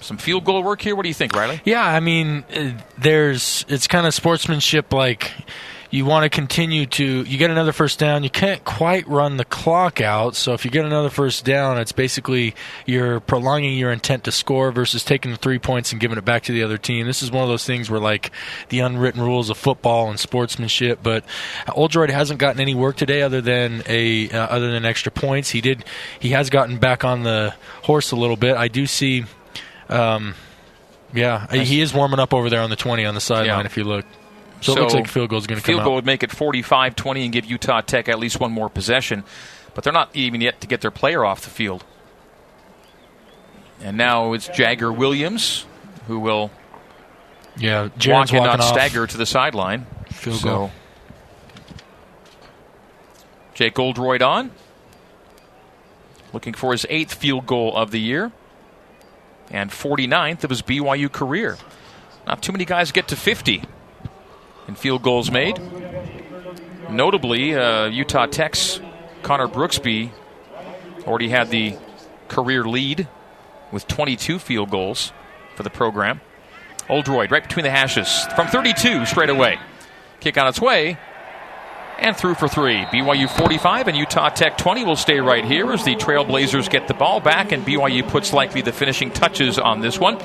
[0.00, 0.96] Some field goal work here.
[0.96, 1.60] What do you think, Riley?
[1.64, 4.92] Yeah, I mean, uh, there's it's kind of sportsmanship.
[4.92, 5.32] Like
[5.92, 8.22] you want to continue to you get another first down.
[8.22, 10.36] You can't quite run the clock out.
[10.36, 12.54] So if you get another first down, it's basically
[12.86, 16.44] you're prolonging your intent to score versus taking the three points and giving it back
[16.44, 17.06] to the other team.
[17.06, 18.30] This is one of those things where like
[18.68, 21.00] the unwritten rules of football and sportsmanship.
[21.02, 21.24] But
[21.74, 25.50] Oldroyd hasn't gotten any work today other than a uh, other than extra points.
[25.50, 25.84] He did
[26.20, 28.56] he has gotten back on the horse a little bit.
[28.56, 29.24] I do see.
[29.88, 30.34] Um,
[31.12, 33.64] yeah, he is warming up over there on the 20 on the sideline Yeah.
[33.66, 34.04] if you look.
[34.60, 35.96] So, it looks like field goal is going to come Field goal out.
[35.96, 39.24] would make it 45-20 and give Utah Tech at least one more possession,
[39.74, 41.84] but they're not even yet to get their player off the field.
[43.82, 45.64] And now it's Jagger Williams
[46.06, 46.50] who will
[47.56, 48.68] Yeah, walk and not off.
[48.68, 49.86] stagger to the sideline.
[50.10, 50.70] Field so goal.
[53.54, 54.50] Jake Oldroyd on.
[56.32, 58.30] Looking for his eighth field goal of the year
[59.50, 61.56] and 49th of his BYU career.
[62.26, 63.62] Not too many guys get to 50
[64.70, 65.60] in field goals made.
[66.88, 68.80] Notably, uh, Utah Tech's
[69.22, 70.12] Connor Brooksby
[71.06, 71.76] already had the
[72.28, 73.08] career lead
[73.72, 75.12] with 22 field goals
[75.56, 76.20] for the program.
[76.88, 79.58] Oldroyd right between the hashes from 32 straight away.
[80.20, 80.98] Kick on its way
[81.98, 82.84] and through for three.
[82.92, 86.94] BYU 45 and Utah Tech 20 will stay right here as the Trailblazers get the
[86.94, 90.16] ball back and BYU puts likely the finishing touches on this one.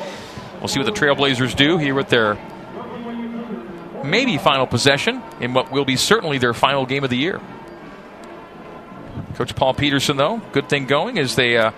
[0.60, 2.38] We'll see what the Trailblazers do here with their
[4.05, 7.41] maybe final possession in what will be certainly their final game of the year.
[9.35, 11.71] Coach Paul Peterson, though, good thing going as they uh,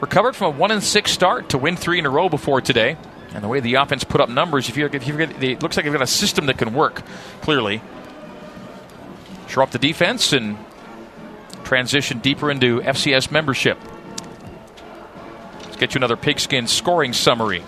[0.00, 2.96] recovered from a one and six start to win three in a row before today.
[3.34, 5.84] And the way the offense put up numbers, if you if you it looks like
[5.84, 7.02] they've got a system that can work.
[7.40, 7.80] Clearly,
[9.48, 10.58] shore up the defense and
[11.64, 13.78] transition deeper into FCS membership.
[15.64, 17.62] Let's get you another pigskin scoring summary.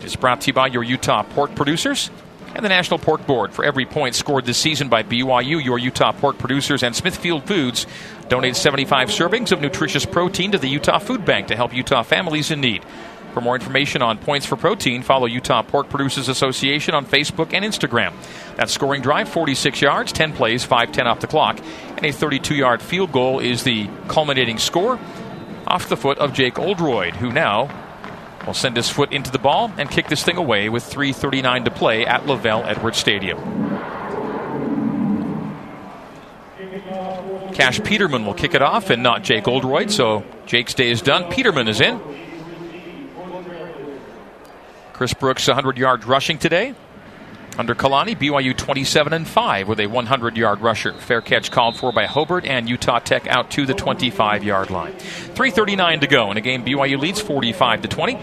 [0.00, 2.10] It's brought to you by your Utah pork producers
[2.54, 3.52] and the National Pork Board.
[3.52, 7.86] For every point scored this season by BYU, your Utah pork producers and Smithfield Foods
[8.28, 12.50] donate 75 servings of nutritious protein to the Utah Food Bank to help Utah families
[12.50, 12.84] in need.
[13.34, 17.64] For more information on points for protein, follow Utah Pork Producers Association on Facebook and
[17.64, 18.12] Instagram.
[18.56, 21.58] That scoring drive, 46 yards, 10 plays, 5-10 off the clock,
[21.96, 25.00] and a 32-yard field goal is the culminating score
[25.66, 27.68] off the foot of Jake Oldroyd, who now
[28.46, 31.70] will send his foot into the ball and kick this thing away with 3.39 to
[31.70, 33.38] play at LaVell Edwards Stadium.
[37.54, 41.30] Cash Peterman will kick it off and not Jake Oldroyd, so Jake's day is done.
[41.30, 42.00] Peterman is in.
[44.92, 46.74] Chris Brooks, 100 yards rushing today.
[47.56, 50.92] Under Kalani, BYU 27 and 5 with a 100 yard rusher.
[50.94, 54.92] Fair catch called for by Hobert and Utah Tech out to the 25 yard line.
[54.94, 58.14] 3.39 to go in a game BYU leads 45 to 20.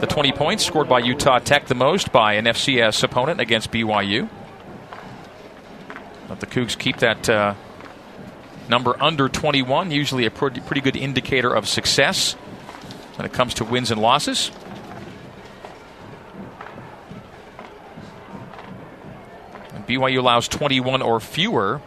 [0.00, 4.28] The 20 points scored by Utah Tech the most by an FCS opponent against BYU.
[6.28, 7.54] Let the Cougs keep that uh,
[8.68, 12.32] number under 21, usually a pretty, pretty good indicator of success
[13.16, 14.50] when it comes to wins and losses.
[19.90, 21.80] BYU allows 21 or fewer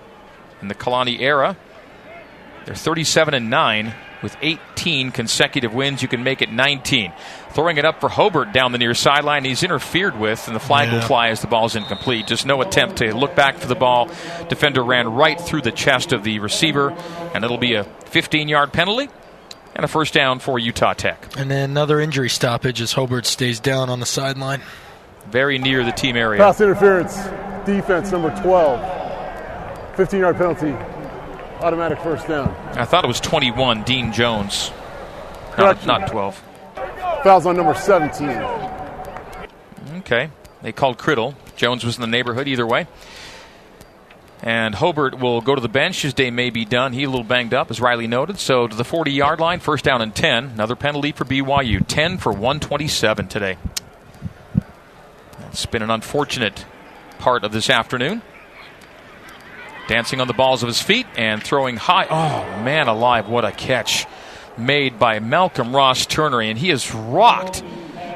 [0.61, 1.55] in the Kalani era.
[2.65, 6.01] They're 37 and 9 with 18 consecutive wins.
[6.01, 7.13] You can make it 19.
[7.51, 9.45] Throwing it up for Hobert down the near sideline.
[9.45, 10.95] He's interfered with, and the flag yeah.
[10.95, 12.27] will fly as the ball's incomplete.
[12.27, 14.09] Just no attempt to look back for the ball.
[14.49, 16.89] Defender ran right through the chest of the receiver,
[17.33, 19.09] and it'll be a 15 yard penalty
[19.75, 21.37] and a first down for Utah Tech.
[21.37, 24.61] And then another injury stoppage as Hobert stays down on the sideline.
[25.27, 26.39] Very near the team area.
[26.39, 27.17] Pass interference
[27.65, 29.95] defense, number 12.
[29.95, 30.71] 15 yard penalty,
[31.61, 32.49] automatic first down.
[32.73, 34.71] I thought it was 21, Dean Jones.
[35.57, 36.43] Not, not 12.
[37.23, 38.29] Fouls on number 17.
[39.99, 40.29] Okay.
[40.61, 41.35] They called Criddle.
[41.55, 42.87] Jones was in the neighborhood either way.
[44.41, 46.01] And Hobert will go to the bench.
[46.01, 46.91] His day may be done.
[46.91, 48.39] He a little banged up, as Riley noted.
[48.39, 50.45] So to the 40 yard line, first down and 10.
[50.51, 51.85] Another penalty for BYU.
[51.87, 53.57] 10 for 127 today.
[55.51, 56.65] It's been an unfortunate
[57.23, 58.21] part of this afternoon.
[59.87, 62.05] Dancing on the balls of his feet and throwing high.
[62.09, 64.05] Oh, man alive, what a catch
[64.57, 66.41] made by Malcolm Ross Turner.
[66.41, 67.63] And he is rocked.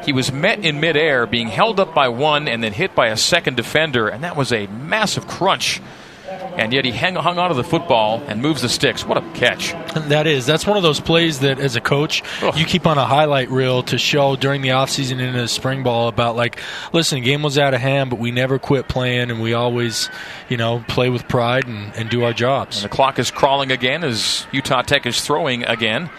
[0.03, 3.15] He was met in midair, being held up by one and then hit by a
[3.15, 4.09] second defender.
[4.09, 5.81] And that was a massive crunch
[6.27, 9.05] and yet he hang, hung onto the football and moves the sticks.
[9.05, 9.73] What a catch!
[10.09, 10.45] That is.
[10.45, 12.57] That's one of those plays that, as a coach, Ugh.
[12.57, 16.07] you keep on a highlight reel to show during the offseason into the spring ball
[16.07, 16.59] about, like,
[16.93, 20.09] listen, game was out of hand, but we never quit playing, and we always,
[20.49, 22.77] you know, play with pride and, and do our jobs.
[22.77, 26.09] And the clock is crawling again as Utah Tech is throwing again.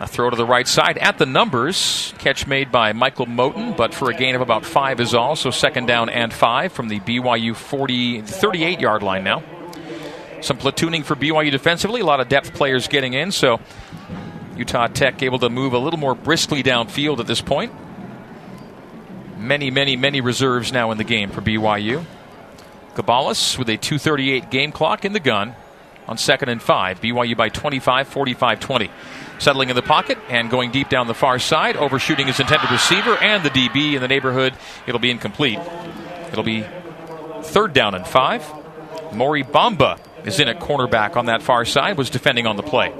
[0.00, 2.14] A throw to the right side at the numbers.
[2.16, 5.36] Catch made by Michael Moten, but for a gain of about five is all.
[5.36, 9.42] So second down and five from the BYU 40, 38 yard line now.
[10.40, 12.00] Some platooning for BYU defensively.
[12.00, 13.30] A lot of depth players getting in.
[13.30, 13.60] So
[14.56, 17.70] Utah Tech able to move a little more briskly downfield at this point.
[19.36, 22.06] Many, many, many reserves now in the game for BYU.
[22.94, 25.54] Gabalis with a 238 game clock in the gun
[26.08, 27.02] on second and five.
[27.02, 28.90] BYU by 25, 45 20
[29.40, 33.16] settling in the pocket and going deep down the far side, overshooting his intended receiver
[33.16, 34.54] and the DB in the neighborhood.
[34.86, 35.58] It'll be incomplete.
[36.30, 36.64] It'll be
[37.42, 38.48] third down and five.
[39.12, 42.94] Mory Bamba is in at cornerback on that far side, was defending on the play.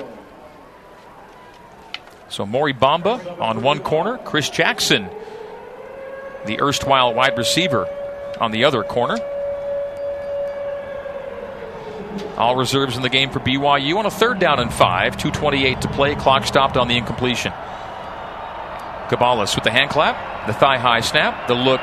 [2.31, 5.09] So Mory Bamba on one corner, Chris Jackson,
[6.47, 7.87] the erstwhile wide receiver,
[8.41, 9.19] on the other corner.
[12.37, 15.17] All reserves in the game for BYU on a third down and five.
[15.17, 16.15] 2.28 to play.
[16.15, 17.53] Clock stopped on the incompletion.
[19.09, 21.81] Gabalis with the hand clap, the thigh high snap, the look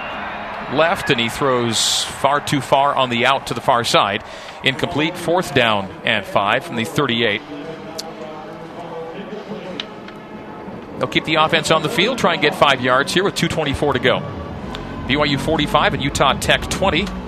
[0.73, 4.23] left, and he throws far too far on the out to the far side.
[4.63, 5.17] Incomplete.
[5.17, 7.41] Fourth down and five from the 38.
[10.97, 13.93] They'll keep the offense on the field, try and get five yards here with 2.24
[13.93, 14.19] to go.
[15.07, 17.26] BYU 45 and Utah Tech 20.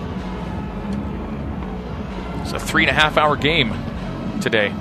[2.51, 3.71] It's a three and a half hour game
[4.41, 4.73] today.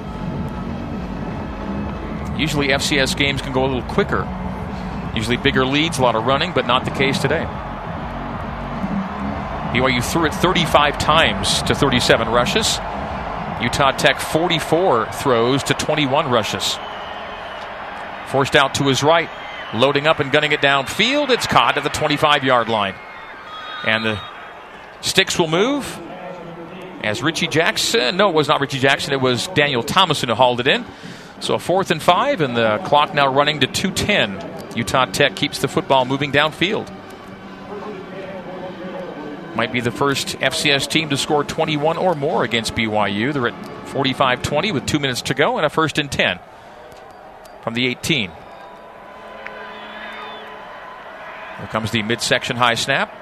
[2.41, 4.27] Usually FCS games can go a little quicker.
[5.15, 7.45] Usually bigger leads, a lot of running, but not the case today.
[9.75, 12.79] BYU threw it 35 times to 37 rushes.
[13.61, 16.79] Utah Tech 44 throws to 21 rushes.
[18.29, 19.29] Forced out to his right,
[19.75, 21.29] loading up and gunning it downfield.
[21.29, 22.95] It's caught at the 25 yard line.
[23.85, 24.19] And the
[25.03, 26.01] sticks will move
[27.03, 28.17] as Richie Jackson.
[28.17, 29.13] No, it was not Richie Jackson.
[29.13, 30.85] It was Daniel Thomason who hauled it in.
[31.41, 34.77] So a fourth and five, and the clock now running to 210.
[34.77, 36.93] Utah Tech keeps the football moving downfield.
[39.55, 43.33] Might be the first FCS team to score 21 or more against BYU.
[43.33, 46.39] They're at 45 20 with two minutes to go and a first and 10
[47.63, 48.31] from the 18.
[51.59, 53.13] Here comes the midsection high snap.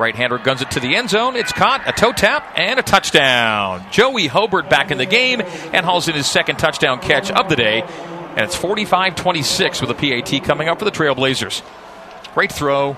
[0.00, 1.36] Right hander guns it to the end zone.
[1.36, 3.84] It's caught, a toe tap, and a touchdown.
[3.90, 7.56] Joey Hobert back in the game and hauls in his second touchdown catch of the
[7.56, 7.82] day.
[7.82, 11.60] And it's 45 26 with a PAT coming up for the Trailblazers.
[12.32, 12.96] Great throw,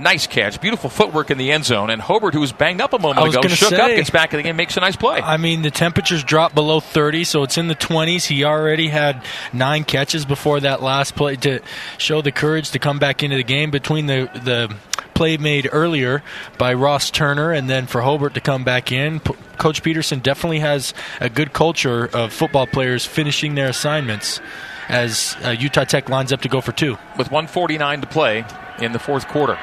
[0.00, 0.60] Nice catch.
[0.60, 1.90] Beautiful footwork in the end zone.
[1.90, 4.38] And Hobert, who was banged up a moment ago, shook say, up, gets back in
[4.38, 5.20] the game, makes a nice play.
[5.20, 8.26] I mean, the temperatures dropped below 30, so it's in the 20s.
[8.26, 11.60] He already had nine catches before that last play to
[11.98, 14.74] show the courage to come back into the game between the, the
[15.14, 16.22] play made earlier
[16.56, 19.20] by Ross Turner and then for Hobert to come back in.
[19.20, 24.40] P- Coach Peterson definitely has a good culture of football players finishing their assignments
[24.88, 26.92] as uh, Utah Tech lines up to go for two.
[27.18, 28.44] With 149 to play
[28.80, 29.58] in the fourth quarter.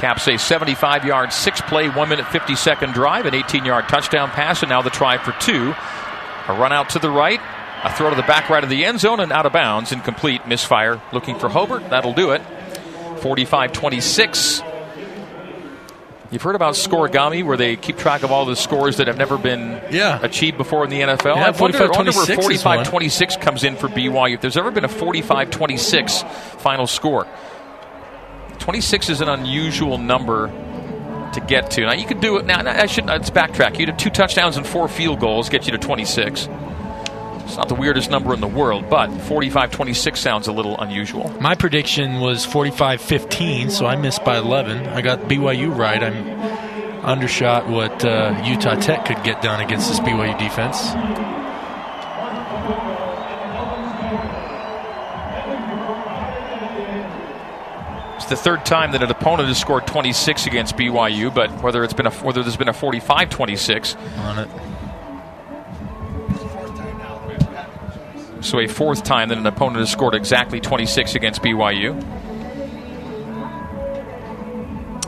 [0.00, 4.30] Caps a 75 yard, six play, 1 minute 50 second drive, an 18 yard touchdown
[4.30, 5.74] pass, and now the try for two.
[6.48, 7.38] A run out to the right,
[7.84, 10.48] a throw to the back right of the end zone, and out of bounds, incomplete,
[10.48, 11.02] misfire.
[11.12, 12.40] Looking for Hobert, that'll do it.
[13.20, 14.62] 45 26.
[16.30, 19.36] You've heard about scorigami, where they keep track of all the scores that have never
[19.36, 20.18] been yeah.
[20.22, 21.36] achieved before in the NFL.
[21.36, 24.32] Yeah, I wonder, wonder where 45 26 comes in for BYU.
[24.32, 26.22] If there's ever been a 45 26
[26.56, 27.26] final score.
[28.70, 30.46] 26 is an unusual number
[31.34, 31.80] to get to.
[31.80, 32.46] Now you could do it.
[32.46, 33.06] Now I should.
[33.06, 33.80] Let's backtrack.
[33.80, 36.48] You'd have two touchdowns and four field goals, get you to 26.
[37.46, 41.30] It's not the weirdest number in the world, but 45-26 sounds a little unusual.
[41.40, 44.86] My prediction was 45-15, so I missed by 11.
[44.86, 46.00] I got BYU right.
[46.00, 46.28] I'm
[47.04, 51.39] undershot what uh, Utah Tech could get done against this BYU defense.
[58.30, 62.06] The third time that an opponent has scored 26 against BYU, but whether it's been
[62.06, 64.48] a whether there's been a 45-26 on it.
[68.42, 72.00] So a fourth time that an opponent has scored exactly 26 against BYU.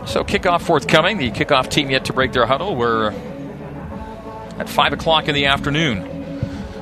[0.06, 1.16] So kickoff forthcoming.
[1.16, 2.74] The kickoff team yet to break their huddle.
[2.74, 3.12] We're
[4.58, 6.02] at five o'clock in the afternoon.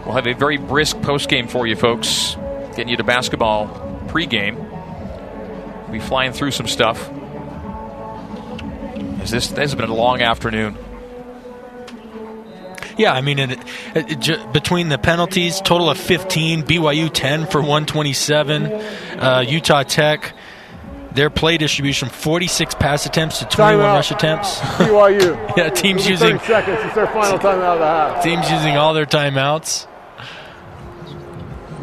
[0.05, 2.35] We'll have a very brisk post game for you folks,
[2.71, 3.69] getting you to basketball
[4.09, 4.70] pregame
[5.93, 7.11] be flying through some stuff.
[9.23, 10.77] Is this, this has been a long afternoon.
[12.97, 13.59] Yeah, I mean, it,
[13.95, 20.35] it, it, between the penalties, total of 15, BYU 10 for 127, uh, Utah Tech,
[21.13, 24.59] their play distribution 46 pass attempts to 21 rush attempts.
[24.61, 25.57] BYU.
[25.57, 26.39] yeah, teams using.
[26.39, 26.79] 30 seconds.
[26.83, 28.23] It's their final timeout of the half.
[28.23, 29.87] Teams using all their timeouts.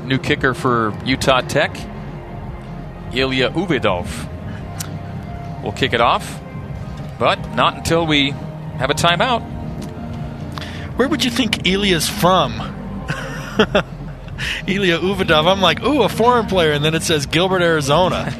[0.06, 1.76] New kicker for Utah Tech,
[3.18, 6.40] Ilya Uvidov will kick it off,
[7.18, 9.42] but not until we have a timeout.
[10.98, 12.60] Where would you think Ilya's from?
[14.68, 15.52] Ilya Uvidov.
[15.52, 18.32] I'm like, ooh, a foreign player, and then it says Gilbert, Arizona.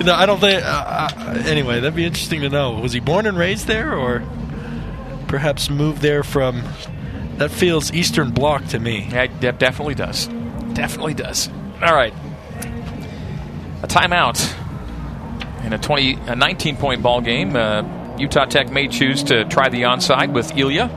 [0.04, 0.64] no, I don't think.
[0.64, 2.72] Uh, uh, anyway, that'd be interesting to know.
[2.72, 4.24] Was he born and raised there, or
[5.28, 6.64] perhaps moved there from?
[7.36, 9.08] That feels Eastern Bloc to me.
[9.12, 10.26] Yeah, it definitely does.
[10.72, 11.50] Definitely does.
[11.82, 12.14] All right
[13.82, 14.54] a timeout
[15.64, 17.54] in a 20 a 19 point ball game.
[17.56, 20.90] Uh, Utah Tech may choose to try the onside with Ilya.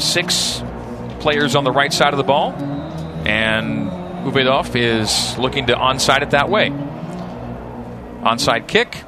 [0.00, 0.62] Six
[1.20, 2.52] players on the right side of the ball,
[3.26, 3.90] and
[4.24, 6.70] Uvedov is looking to onside it that way.
[8.22, 9.04] Onside kick.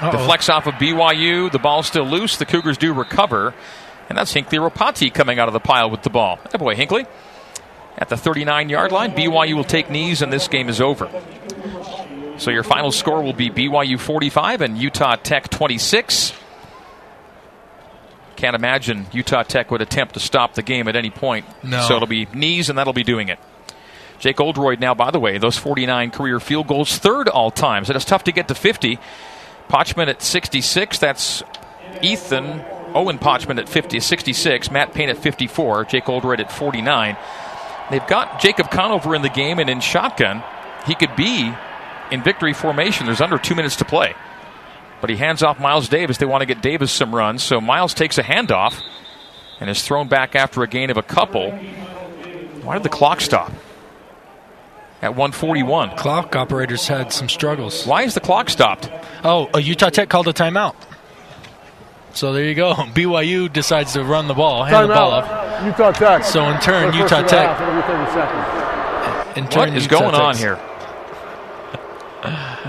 [0.00, 0.12] Uh-oh.
[0.12, 1.50] Deflects off of BYU.
[1.50, 2.36] The ball's still loose.
[2.36, 3.54] The Cougars do recover.
[4.08, 6.38] And that's Hinckley Ropati coming out of the pile with the ball.
[6.50, 7.06] Hey boy, Hinckley.
[7.96, 11.08] At the 39 yard line, BYU will take knees, and this game is over.
[12.38, 16.32] So your final score will be BYU 45 and Utah Tech 26.
[18.36, 21.46] Can't imagine Utah Tech would attempt to stop the game at any point.
[21.62, 21.82] No.
[21.82, 23.38] So it'll be knees, and that'll be doing it.
[24.18, 27.84] Jake Oldroyd now, by the way, those 49 career field goals, third all time.
[27.84, 28.98] So it's tough to get to 50.
[29.68, 30.98] Pochman at 66.
[30.98, 31.42] That's
[32.02, 32.64] Ethan
[32.94, 34.70] Owen Pochman at 50, 66.
[34.70, 35.84] Matt Payne at 54.
[35.84, 37.16] Jake Oldroyd at 49.
[37.90, 40.42] They've got Jacob Conover in the game, and in shotgun,
[40.86, 41.52] he could be
[42.10, 43.06] in victory formation.
[43.06, 44.14] There's under two minutes to play.
[45.00, 46.18] But he hands off Miles Davis.
[46.18, 47.42] They want to get Davis some runs.
[47.42, 48.80] So Miles takes a handoff
[49.60, 51.50] and is thrown back after a gain of a couple.
[52.62, 53.52] Why did the clock stop?
[55.02, 55.96] At 141.
[55.96, 57.86] Clock operators had some struggles.
[57.86, 58.90] Why is the clock stopped?
[59.22, 60.74] Oh, a Utah Tech called a timeout.
[62.14, 62.72] So there you go.
[62.94, 65.26] BYU decides to run the ball, hand the ball off.
[65.28, 65.66] Timeout.
[65.66, 66.24] Utah Tech.
[66.24, 69.38] So in turn, First Utah of the Tech- half, it'll be 30 seconds.
[69.38, 70.56] In turn, What is Utah going on here?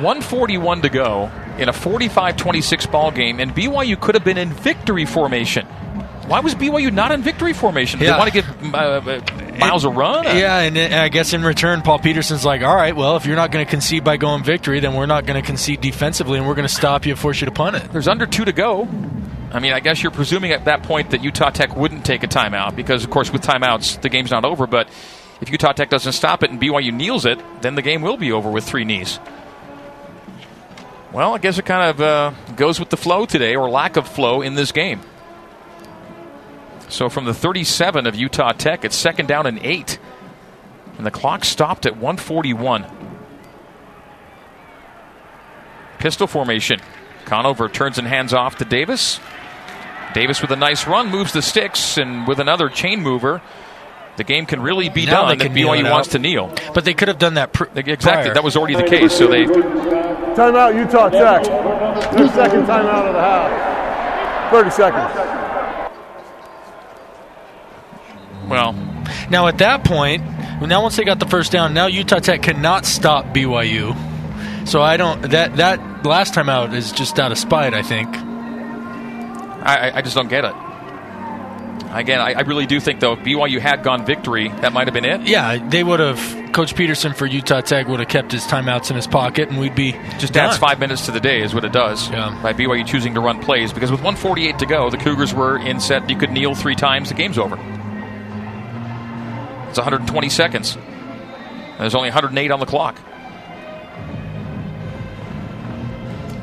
[0.01, 5.05] 141 to go in a 45-26 ball game, and BYU could have been in victory
[5.05, 5.65] formation.
[6.27, 7.99] Why was BYU not in victory formation?
[7.99, 8.13] Did Yeah.
[8.13, 10.23] they want to give uh, uh, Miles a run?
[10.25, 13.35] Yeah, and then- I guess in return, Paul Peterson's like, all right, well, if you're
[13.37, 16.47] not going to concede by going victory, then we're not going to concede defensively, and
[16.47, 17.91] we're going to stop you and force you to punt it.
[17.93, 18.87] There's under two to go.
[19.55, 22.27] I mean, I guess you're presuming at that point that Utah Tech wouldn't take a
[22.27, 24.67] timeout because, of course, with timeouts, the game's not over.
[24.67, 24.89] But
[25.39, 28.33] if Utah Tech doesn't stop it and BYU kneels it, then the game will be
[28.33, 29.17] over with three knees.
[31.13, 34.09] Well, I guess it kind of uh, goes with the flow today, or lack of
[34.09, 34.99] flow in this game.
[36.89, 39.99] So from the 37 of Utah Tech, it's second down and eight.
[40.97, 42.85] And the clock stopped at 141.
[45.97, 46.81] Pistol formation.
[47.23, 49.21] Conover turns and hands off to Davis.
[50.15, 53.41] Davis with a nice run moves the sticks, and with another chain mover,
[54.15, 56.53] the game can really be Now done they if BYU wants to kneel.
[56.73, 58.33] But they could have done that pr- Exactly, prior.
[58.33, 59.13] that was already the case.
[59.13, 61.43] So they Timeout, Utah Tech.
[62.13, 64.51] Their second timeout of the half.
[64.51, 65.11] 30 seconds.
[68.49, 68.73] well,
[69.29, 70.23] Now at that point,
[70.61, 73.93] now once they got the first down, now Utah Tech cannot stop BYU.
[74.65, 77.73] So I don't that that last time out is just out of spite.
[77.73, 78.15] I think.
[79.65, 80.53] I, I- just don't get it.
[81.91, 84.93] Again, I, I really do think though if BYU had gone victory, that might have
[84.93, 85.21] been it.
[85.29, 86.51] Yeah, they would have.
[86.51, 89.75] Coach Peterson for Utah Tech would have kept his timeouts in his pocket, and we'd
[89.75, 90.49] be Just done.
[90.49, 92.37] adds five minutes to the day is what it does Yeah.
[92.43, 95.79] by BYU choosing to run plays because with 148 to go, the Cougars were in
[95.79, 96.09] set.
[96.09, 97.55] You could kneel three times, the game's over.
[99.69, 100.77] It's 120 seconds.
[101.77, 102.97] There's only 108 on the clock.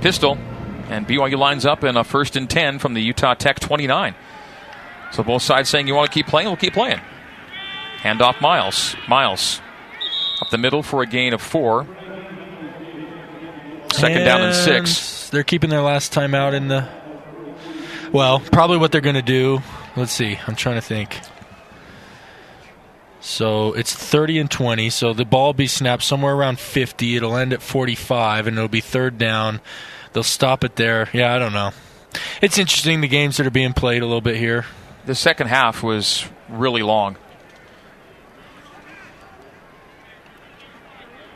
[0.01, 0.37] Pistol,
[0.89, 4.15] and BYU lines up in a first and 10 from the Utah Tech 29.
[5.13, 7.01] So both sides saying you want to keep playing, we'll keep playing.
[7.99, 8.97] Hand off Miles.
[9.09, 9.61] Miles
[10.41, 11.87] up the middle for a gain of four.
[13.93, 15.31] Second down and six.
[15.31, 16.89] They're keeping their last time out in the.
[18.11, 19.61] Well, probably what they're going to do.
[19.97, 20.39] Let's see.
[20.47, 21.21] I'm trying to think.
[23.21, 24.91] So it's 30 and 20.
[24.91, 27.17] So the ball will be snapped somewhere around 50.
[27.17, 29.61] It'll end at 45, and it'll be third down.
[30.13, 31.09] They'll stop it there.
[31.13, 31.71] Yeah, I don't know.
[32.43, 34.67] It's interesting the games that are being played a little bit here.
[35.07, 37.17] The second half was really long.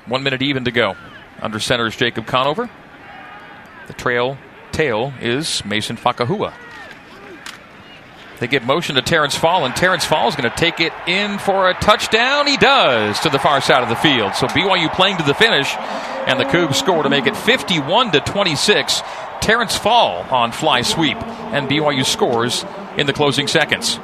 [0.07, 0.95] One minute even to go.
[1.41, 2.70] Under center is Jacob Conover.
[3.87, 4.39] The trail
[4.72, 6.53] tail is Mason Fakahua.
[8.39, 11.39] They give motion to Terrence Fall, and Terrence Fall is going to take it in
[11.39, 12.47] for a touchdown.
[12.47, 14.34] He does to the far side of the field.
[14.34, 15.74] So BYU playing to the finish,
[16.26, 19.03] and the Cougs score to make it 51 to 26.
[19.41, 22.64] Terrence Fall on fly sweep, and BYU scores
[22.99, 23.99] in the closing seconds.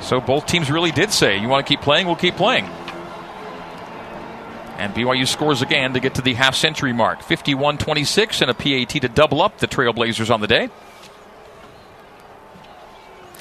[0.00, 2.06] So both teams really did say, "You want to keep playing?
[2.06, 2.70] We'll keep playing."
[4.78, 7.20] And BYU scores again to get to the half century mark.
[7.20, 10.70] 51 26 and a PAT to double up the Trailblazers on the day.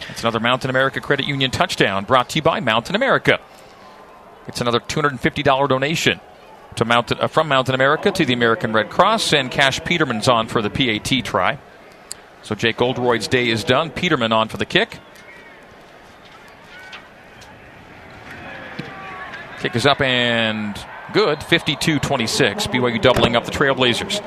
[0.10, 3.40] It's another Mountain America Credit Union touchdown brought to you by Mountain America.
[4.48, 6.20] It's another $250 donation
[6.76, 10.48] to Mountain, uh, from Mountain America to the American Red Cross, and Cash Peterman's on
[10.48, 11.60] for the PAT try.
[12.44, 13.90] So Jake Oldroyd's day is done.
[13.90, 15.00] Peterman on for the kick.
[19.60, 20.80] Kick is up and
[21.14, 21.44] good.
[21.44, 22.68] 52 26.
[22.68, 24.22] BYU doubling up the Trailblazers.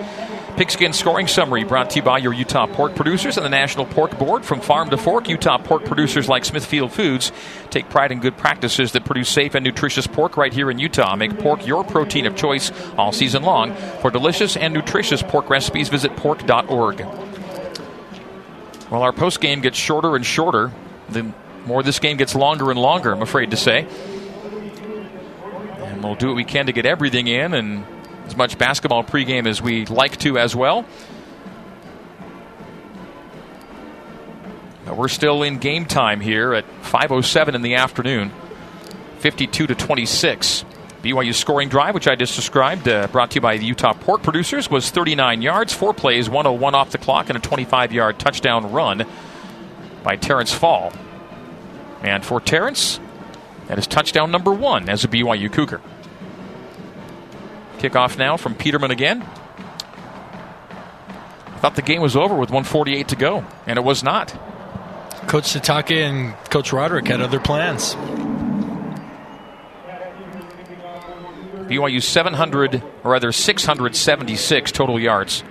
[0.61, 4.19] Pigskin scoring summary brought to you by your Utah pork producers and the National Pork
[4.19, 4.45] Board.
[4.45, 7.33] From farm to fork, Utah pork producers like Smithfield Foods
[7.71, 11.17] take pride in good practices that produce safe and nutritious pork right here in Utah.
[11.17, 13.75] Make pork your protein of choice all season long.
[14.03, 17.07] For delicious and nutritious pork recipes, visit pork.org.
[18.91, 20.73] Well, our post game gets shorter and shorter.
[21.09, 21.33] The
[21.65, 23.87] more this game gets longer and longer, I'm afraid to say.
[25.79, 27.87] And we'll do what we can to get everything in and
[28.31, 30.85] as much basketball pregame as we like to as well.
[34.85, 38.31] But we're still in game time here at 5:07 in the afternoon.
[39.19, 40.65] 52 to 26.
[41.03, 44.23] BYU scoring drive, which I just described, uh, brought to you by the Utah Pork
[44.23, 48.71] Producers, was 39 yards, four plays, 101 off the clock, and a 25 yard touchdown
[48.71, 49.07] run
[50.03, 50.93] by Terrence Fall.
[52.03, 53.01] And for Terrence,
[53.67, 55.81] that is touchdown number one as a BYU Cougar.
[57.81, 59.27] Kickoff now from Peterman again.
[61.61, 64.31] Thought the game was over with 148 to go, and it was not.
[65.29, 67.95] Coach Sitake and Coach Roderick had other plans.
[71.69, 75.45] BYU 700, or rather 676 total yards.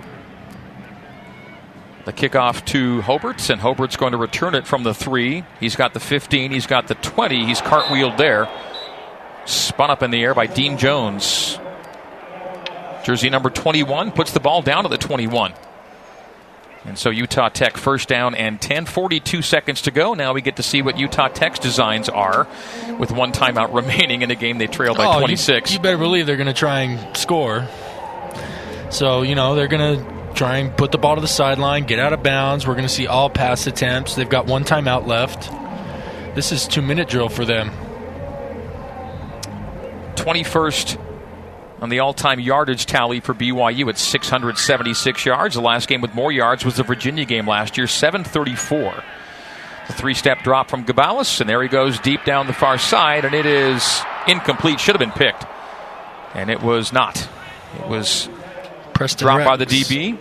[2.04, 5.44] The kickoff to Hoberts, and Hobert's going to return it from the three.
[5.60, 8.48] He's got the 15, he's got the 20, he's cartwheeled there.
[9.46, 11.59] Spun up in the air by Dean Jones.
[13.10, 15.52] Jersey number 21 puts the ball down to the 21.
[16.84, 20.14] And so Utah Tech first down and 10, 42 seconds to go.
[20.14, 22.46] Now we get to see what Utah Tech's designs are
[23.00, 25.72] with one timeout remaining in a game they trail by Oh, you- 26.
[25.72, 27.66] You, better believe they're going to try and score.
[28.90, 31.98] So, you know, they're going to try and put the ball to the sideline, get
[31.98, 32.64] out of bounds.
[32.64, 34.14] We're going to see all pass attempts.
[34.14, 35.50] They've got one timeout left.
[36.36, 37.70] This is two minute drill for them.
[40.14, 41.08] 21st
[41.80, 45.54] on the all time yardage tally for BYU at 676 yards.
[45.54, 49.02] The last game with more yards was the Virginia game last year, 734.
[49.86, 53.24] The three step drop from Gabalis, and there he goes deep down the far side,
[53.24, 54.78] and it is incomplete.
[54.78, 55.44] Should have been picked.
[56.34, 57.28] And it was not.
[57.80, 58.28] It was
[58.94, 60.18] Preston dropped by the DB.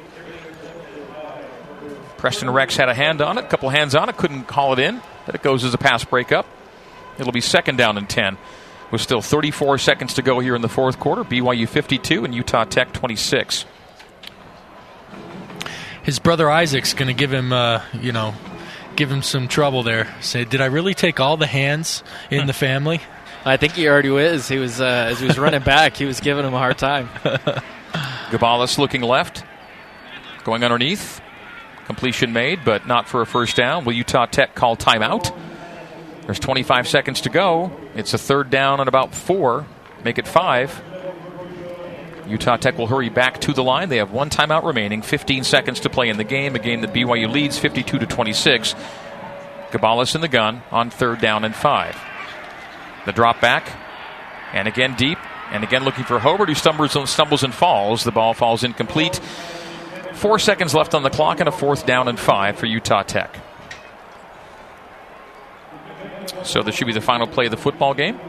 [2.18, 4.80] Preston Rex had a hand on it, a couple hands on it, couldn't call it
[4.80, 6.46] in, but it goes as a pass breakup.
[7.18, 8.38] It'll be second down and 10.
[8.92, 12.66] With still 34 seconds to go here in the fourth quarter, BYU 52 and Utah
[12.66, 13.66] Tech 26.
[16.04, 18.34] His brother Isaac's going to give him, uh, you know,
[18.96, 20.14] give him some trouble there.
[20.22, 23.00] Say, did I really take all the hands in the family?
[23.46, 24.48] I think he already is.
[24.48, 27.08] He was uh, as he was running back, he was giving him a hard time.
[28.30, 29.44] Gabalis looking left,
[30.44, 31.22] going underneath.
[31.86, 33.86] Completion made, but not for a first down.
[33.86, 35.36] Will Utah Tech call timeout?
[36.30, 37.72] There's 25 seconds to go.
[37.96, 39.66] It's a third down and about four.
[40.06, 40.80] Make it five.
[42.28, 43.90] Utah Tech will hurry back to the line.
[43.90, 46.56] They have one timeout remaining, 15 seconds to play in the game.
[46.56, 48.76] A game that BYU leads 52 to 26.
[49.72, 51.98] Gabalis in the gun on third down and five.
[53.08, 53.68] The drop back,
[54.54, 55.18] and again deep,
[55.50, 58.04] and again looking for Hobert, who stumbles and, stumbles and falls.
[58.04, 59.20] The ball falls incomplete.
[60.14, 63.49] Four seconds left on the clock, and a fourth down and five for Utah Tech.
[66.44, 68.20] So this should be the final play of the football game.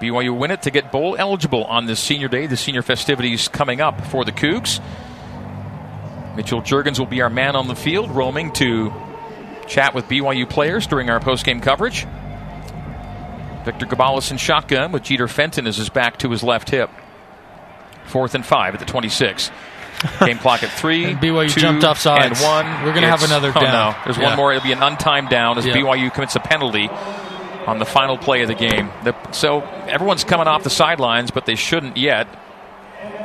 [0.00, 2.46] BYU win it to get bowl eligible on this senior day.
[2.46, 4.80] The senior festivities coming up for the Cougs.
[6.36, 8.92] Mitchell Jurgens will be our man on the field, roaming to
[9.68, 12.06] chat with BYU players during our postgame coverage.
[13.64, 16.90] Victor Gabalis in shotgun with Jeter Fenton as his back to his left hip.
[18.06, 19.52] Fourth and five at the 26.
[20.24, 21.04] Game clock at three.
[21.04, 22.40] And BYU two, jumped off sides.
[22.42, 22.84] And one.
[22.84, 23.72] We're gonna have It's- another oh, down.
[23.72, 23.94] no.
[24.04, 24.24] There's Yeah.
[24.28, 24.52] one more.
[24.52, 25.74] It'll be an untimed down as Yeah.
[25.74, 26.90] BYU commits a penalty
[27.66, 28.90] on the final play of the game.
[29.04, 32.26] The- so everyone's coming off the sidelines, but they shouldn't yet.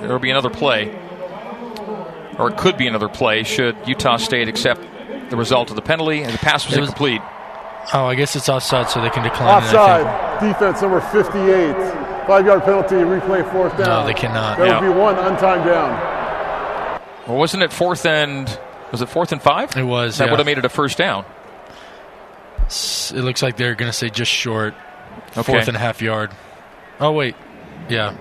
[0.01, 0.91] There will be another play.
[2.38, 4.82] Or it could be another play should Utah State accept
[5.32, 7.21] the result of the penalty and the pass was, was- incomplete.
[7.93, 9.47] Oh, I guess it's offside, so they can decline.
[9.47, 10.41] it, Offside.
[10.41, 11.73] Defense number 58.
[12.28, 13.88] Five yard penalty, replay fourth down.
[13.88, 14.57] No, they cannot.
[14.57, 14.82] There Yeah.
[14.82, 15.97] will be one untimed down.
[17.28, 18.47] Or wasn't it fourth and
[18.91, 19.75] was it fourth and five?
[19.75, 20.32] It was, That yeah.
[20.32, 21.25] would have made it a first down.
[22.69, 24.73] It looks like they're going to say just short,
[25.32, 25.43] Okay.
[25.43, 26.32] fourth and a half yard.
[26.99, 27.36] Oh wait,
[27.89, 28.15] yeah.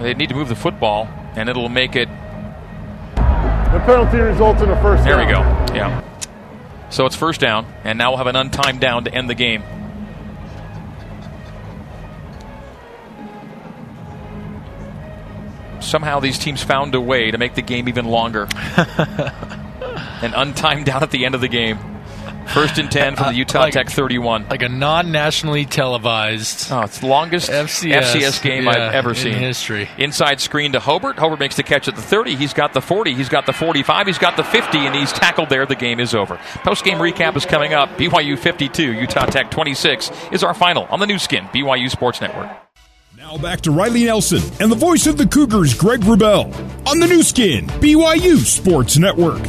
[0.00, 2.08] They need to move the football, and it'll make it.
[3.16, 5.26] The penalty results in a first There down.
[5.26, 5.74] we go.
[5.74, 6.02] Yeah.
[6.90, 9.62] So it's first down, and now we'll have an untimed down to end the game.
[15.80, 18.48] Somehow these teams found a way to make the game even longer.
[20.22, 21.78] and untimed down at the end of the game.
[22.48, 24.48] First and 10 from the uh, Utah like, Tech 31.
[24.48, 26.72] Like a non nationally televised.
[26.72, 29.34] Oh, it's the longest FCS, FCS game yeah, I've ever in seen.
[29.34, 29.88] history.
[29.98, 31.18] Inside screen to Hobert.
[31.18, 32.36] Hobert makes the catch at the 30.
[32.36, 33.14] He's got the 40.
[33.14, 34.06] He's got the 45.
[34.06, 35.66] He's got the 50, and he's tackled there.
[35.66, 36.36] The game is over.
[36.64, 37.90] Post game recap is coming up.
[37.90, 42.67] BYU 52, Utah Tech 26 is our final on the Nu Skin, BYU Sports Network.
[43.28, 46.46] Now back to Riley Nelson and the voice of the Cougars, Greg Wrubell,
[46.88, 49.42] on the Nu Skin, BYU Sports Network.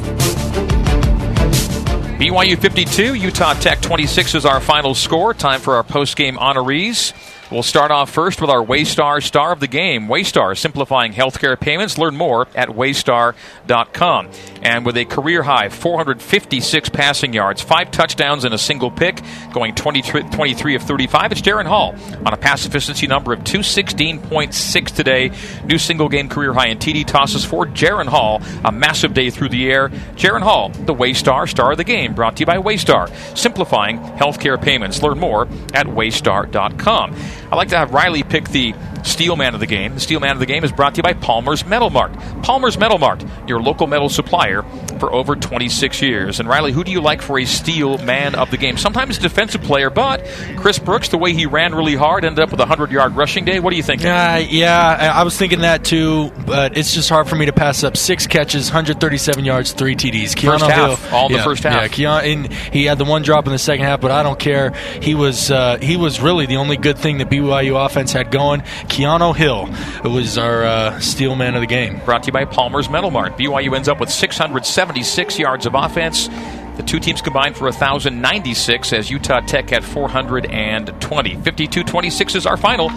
[2.20, 5.34] BYU 52, Utah Tech 26 is our final score.
[5.34, 7.14] Time for our post game honorees.
[7.52, 10.08] We'll start off first with our Waystar star of the game.
[10.08, 11.98] Waystar, simplifying healthcare payments.
[11.98, 14.30] Learn more at waystar.com.
[14.62, 19.22] And with a career high 456 passing yards, five touchdowns, and a single pick,
[19.52, 24.96] going 23, 23 of 35, it's Jaren Hall on a pass efficiency number of 216.6
[24.96, 25.32] today.
[25.66, 28.44] New single game career high in TD tosses for Jaren Hall.
[28.64, 29.90] A massive day through the air.
[30.16, 34.62] Jaren Hall, the Waystar star of the game, brought to you by Waystar, simplifying healthcare
[34.62, 35.02] payments.
[35.02, 37.16] Learn more at waystar.com.
[37.52, 39.94] I like to have Riley pick the Steel Man of the Game.
[39.96, 42.14] The Steel Man of the Game is brought to you by Palmer's Metal Mart.
[42.44, 44.64] Palmer's Metal Mart, your local metal supplier
[45.00, 46.40] for over 26 years.
[46.40, 48.78] And Riley, who do you like for a Steel Man of the Game?
[48.78, 50.26] Sometimes defensive player, but
[50.58, 53.46] Chris Brooks, the way he ran really hard, ended up with a 100 yard rushing
[53.46, 53.60] day.
[53.60, 54.04] What do you think?
[54.04, 57.84] Uh, yeah, I was thinking that too, but it's just hard for me to pass
[57.84, 60.36] up six catches, 137 yards, three TDs.
[60.36, 61.98] Keanu first half, Hill, all in yeah, the first half.
[61.98, 64.40] Yeah, Keanu, and he had the one drop in the second half, but I don't
[64.40, 64.72] care.
[65.02, 68.64] He was uh, he was really the only good thing that BYU offense had going.
[68.90, 69.70] Keanu Hill
[70.12, 72.02] was our uh, steel man of the game.
[72.04, 73.38] Brought to you by Palmer's Metal Mart.
[73.38, 76.28] BYU ends up with 676 yards of offense.
[76.78, 81.36] The two teams combined for 1,096 as Utah Tech had 420.
[81.36, 82.90] 52 26 is our final.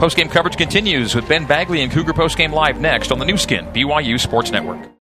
[0.00, 3.66] Postgame coverage continues with Ben Bagley and Cougar Postgame Live next on the Nu Skin,
[3.66, 4.90] BYU Sports Network.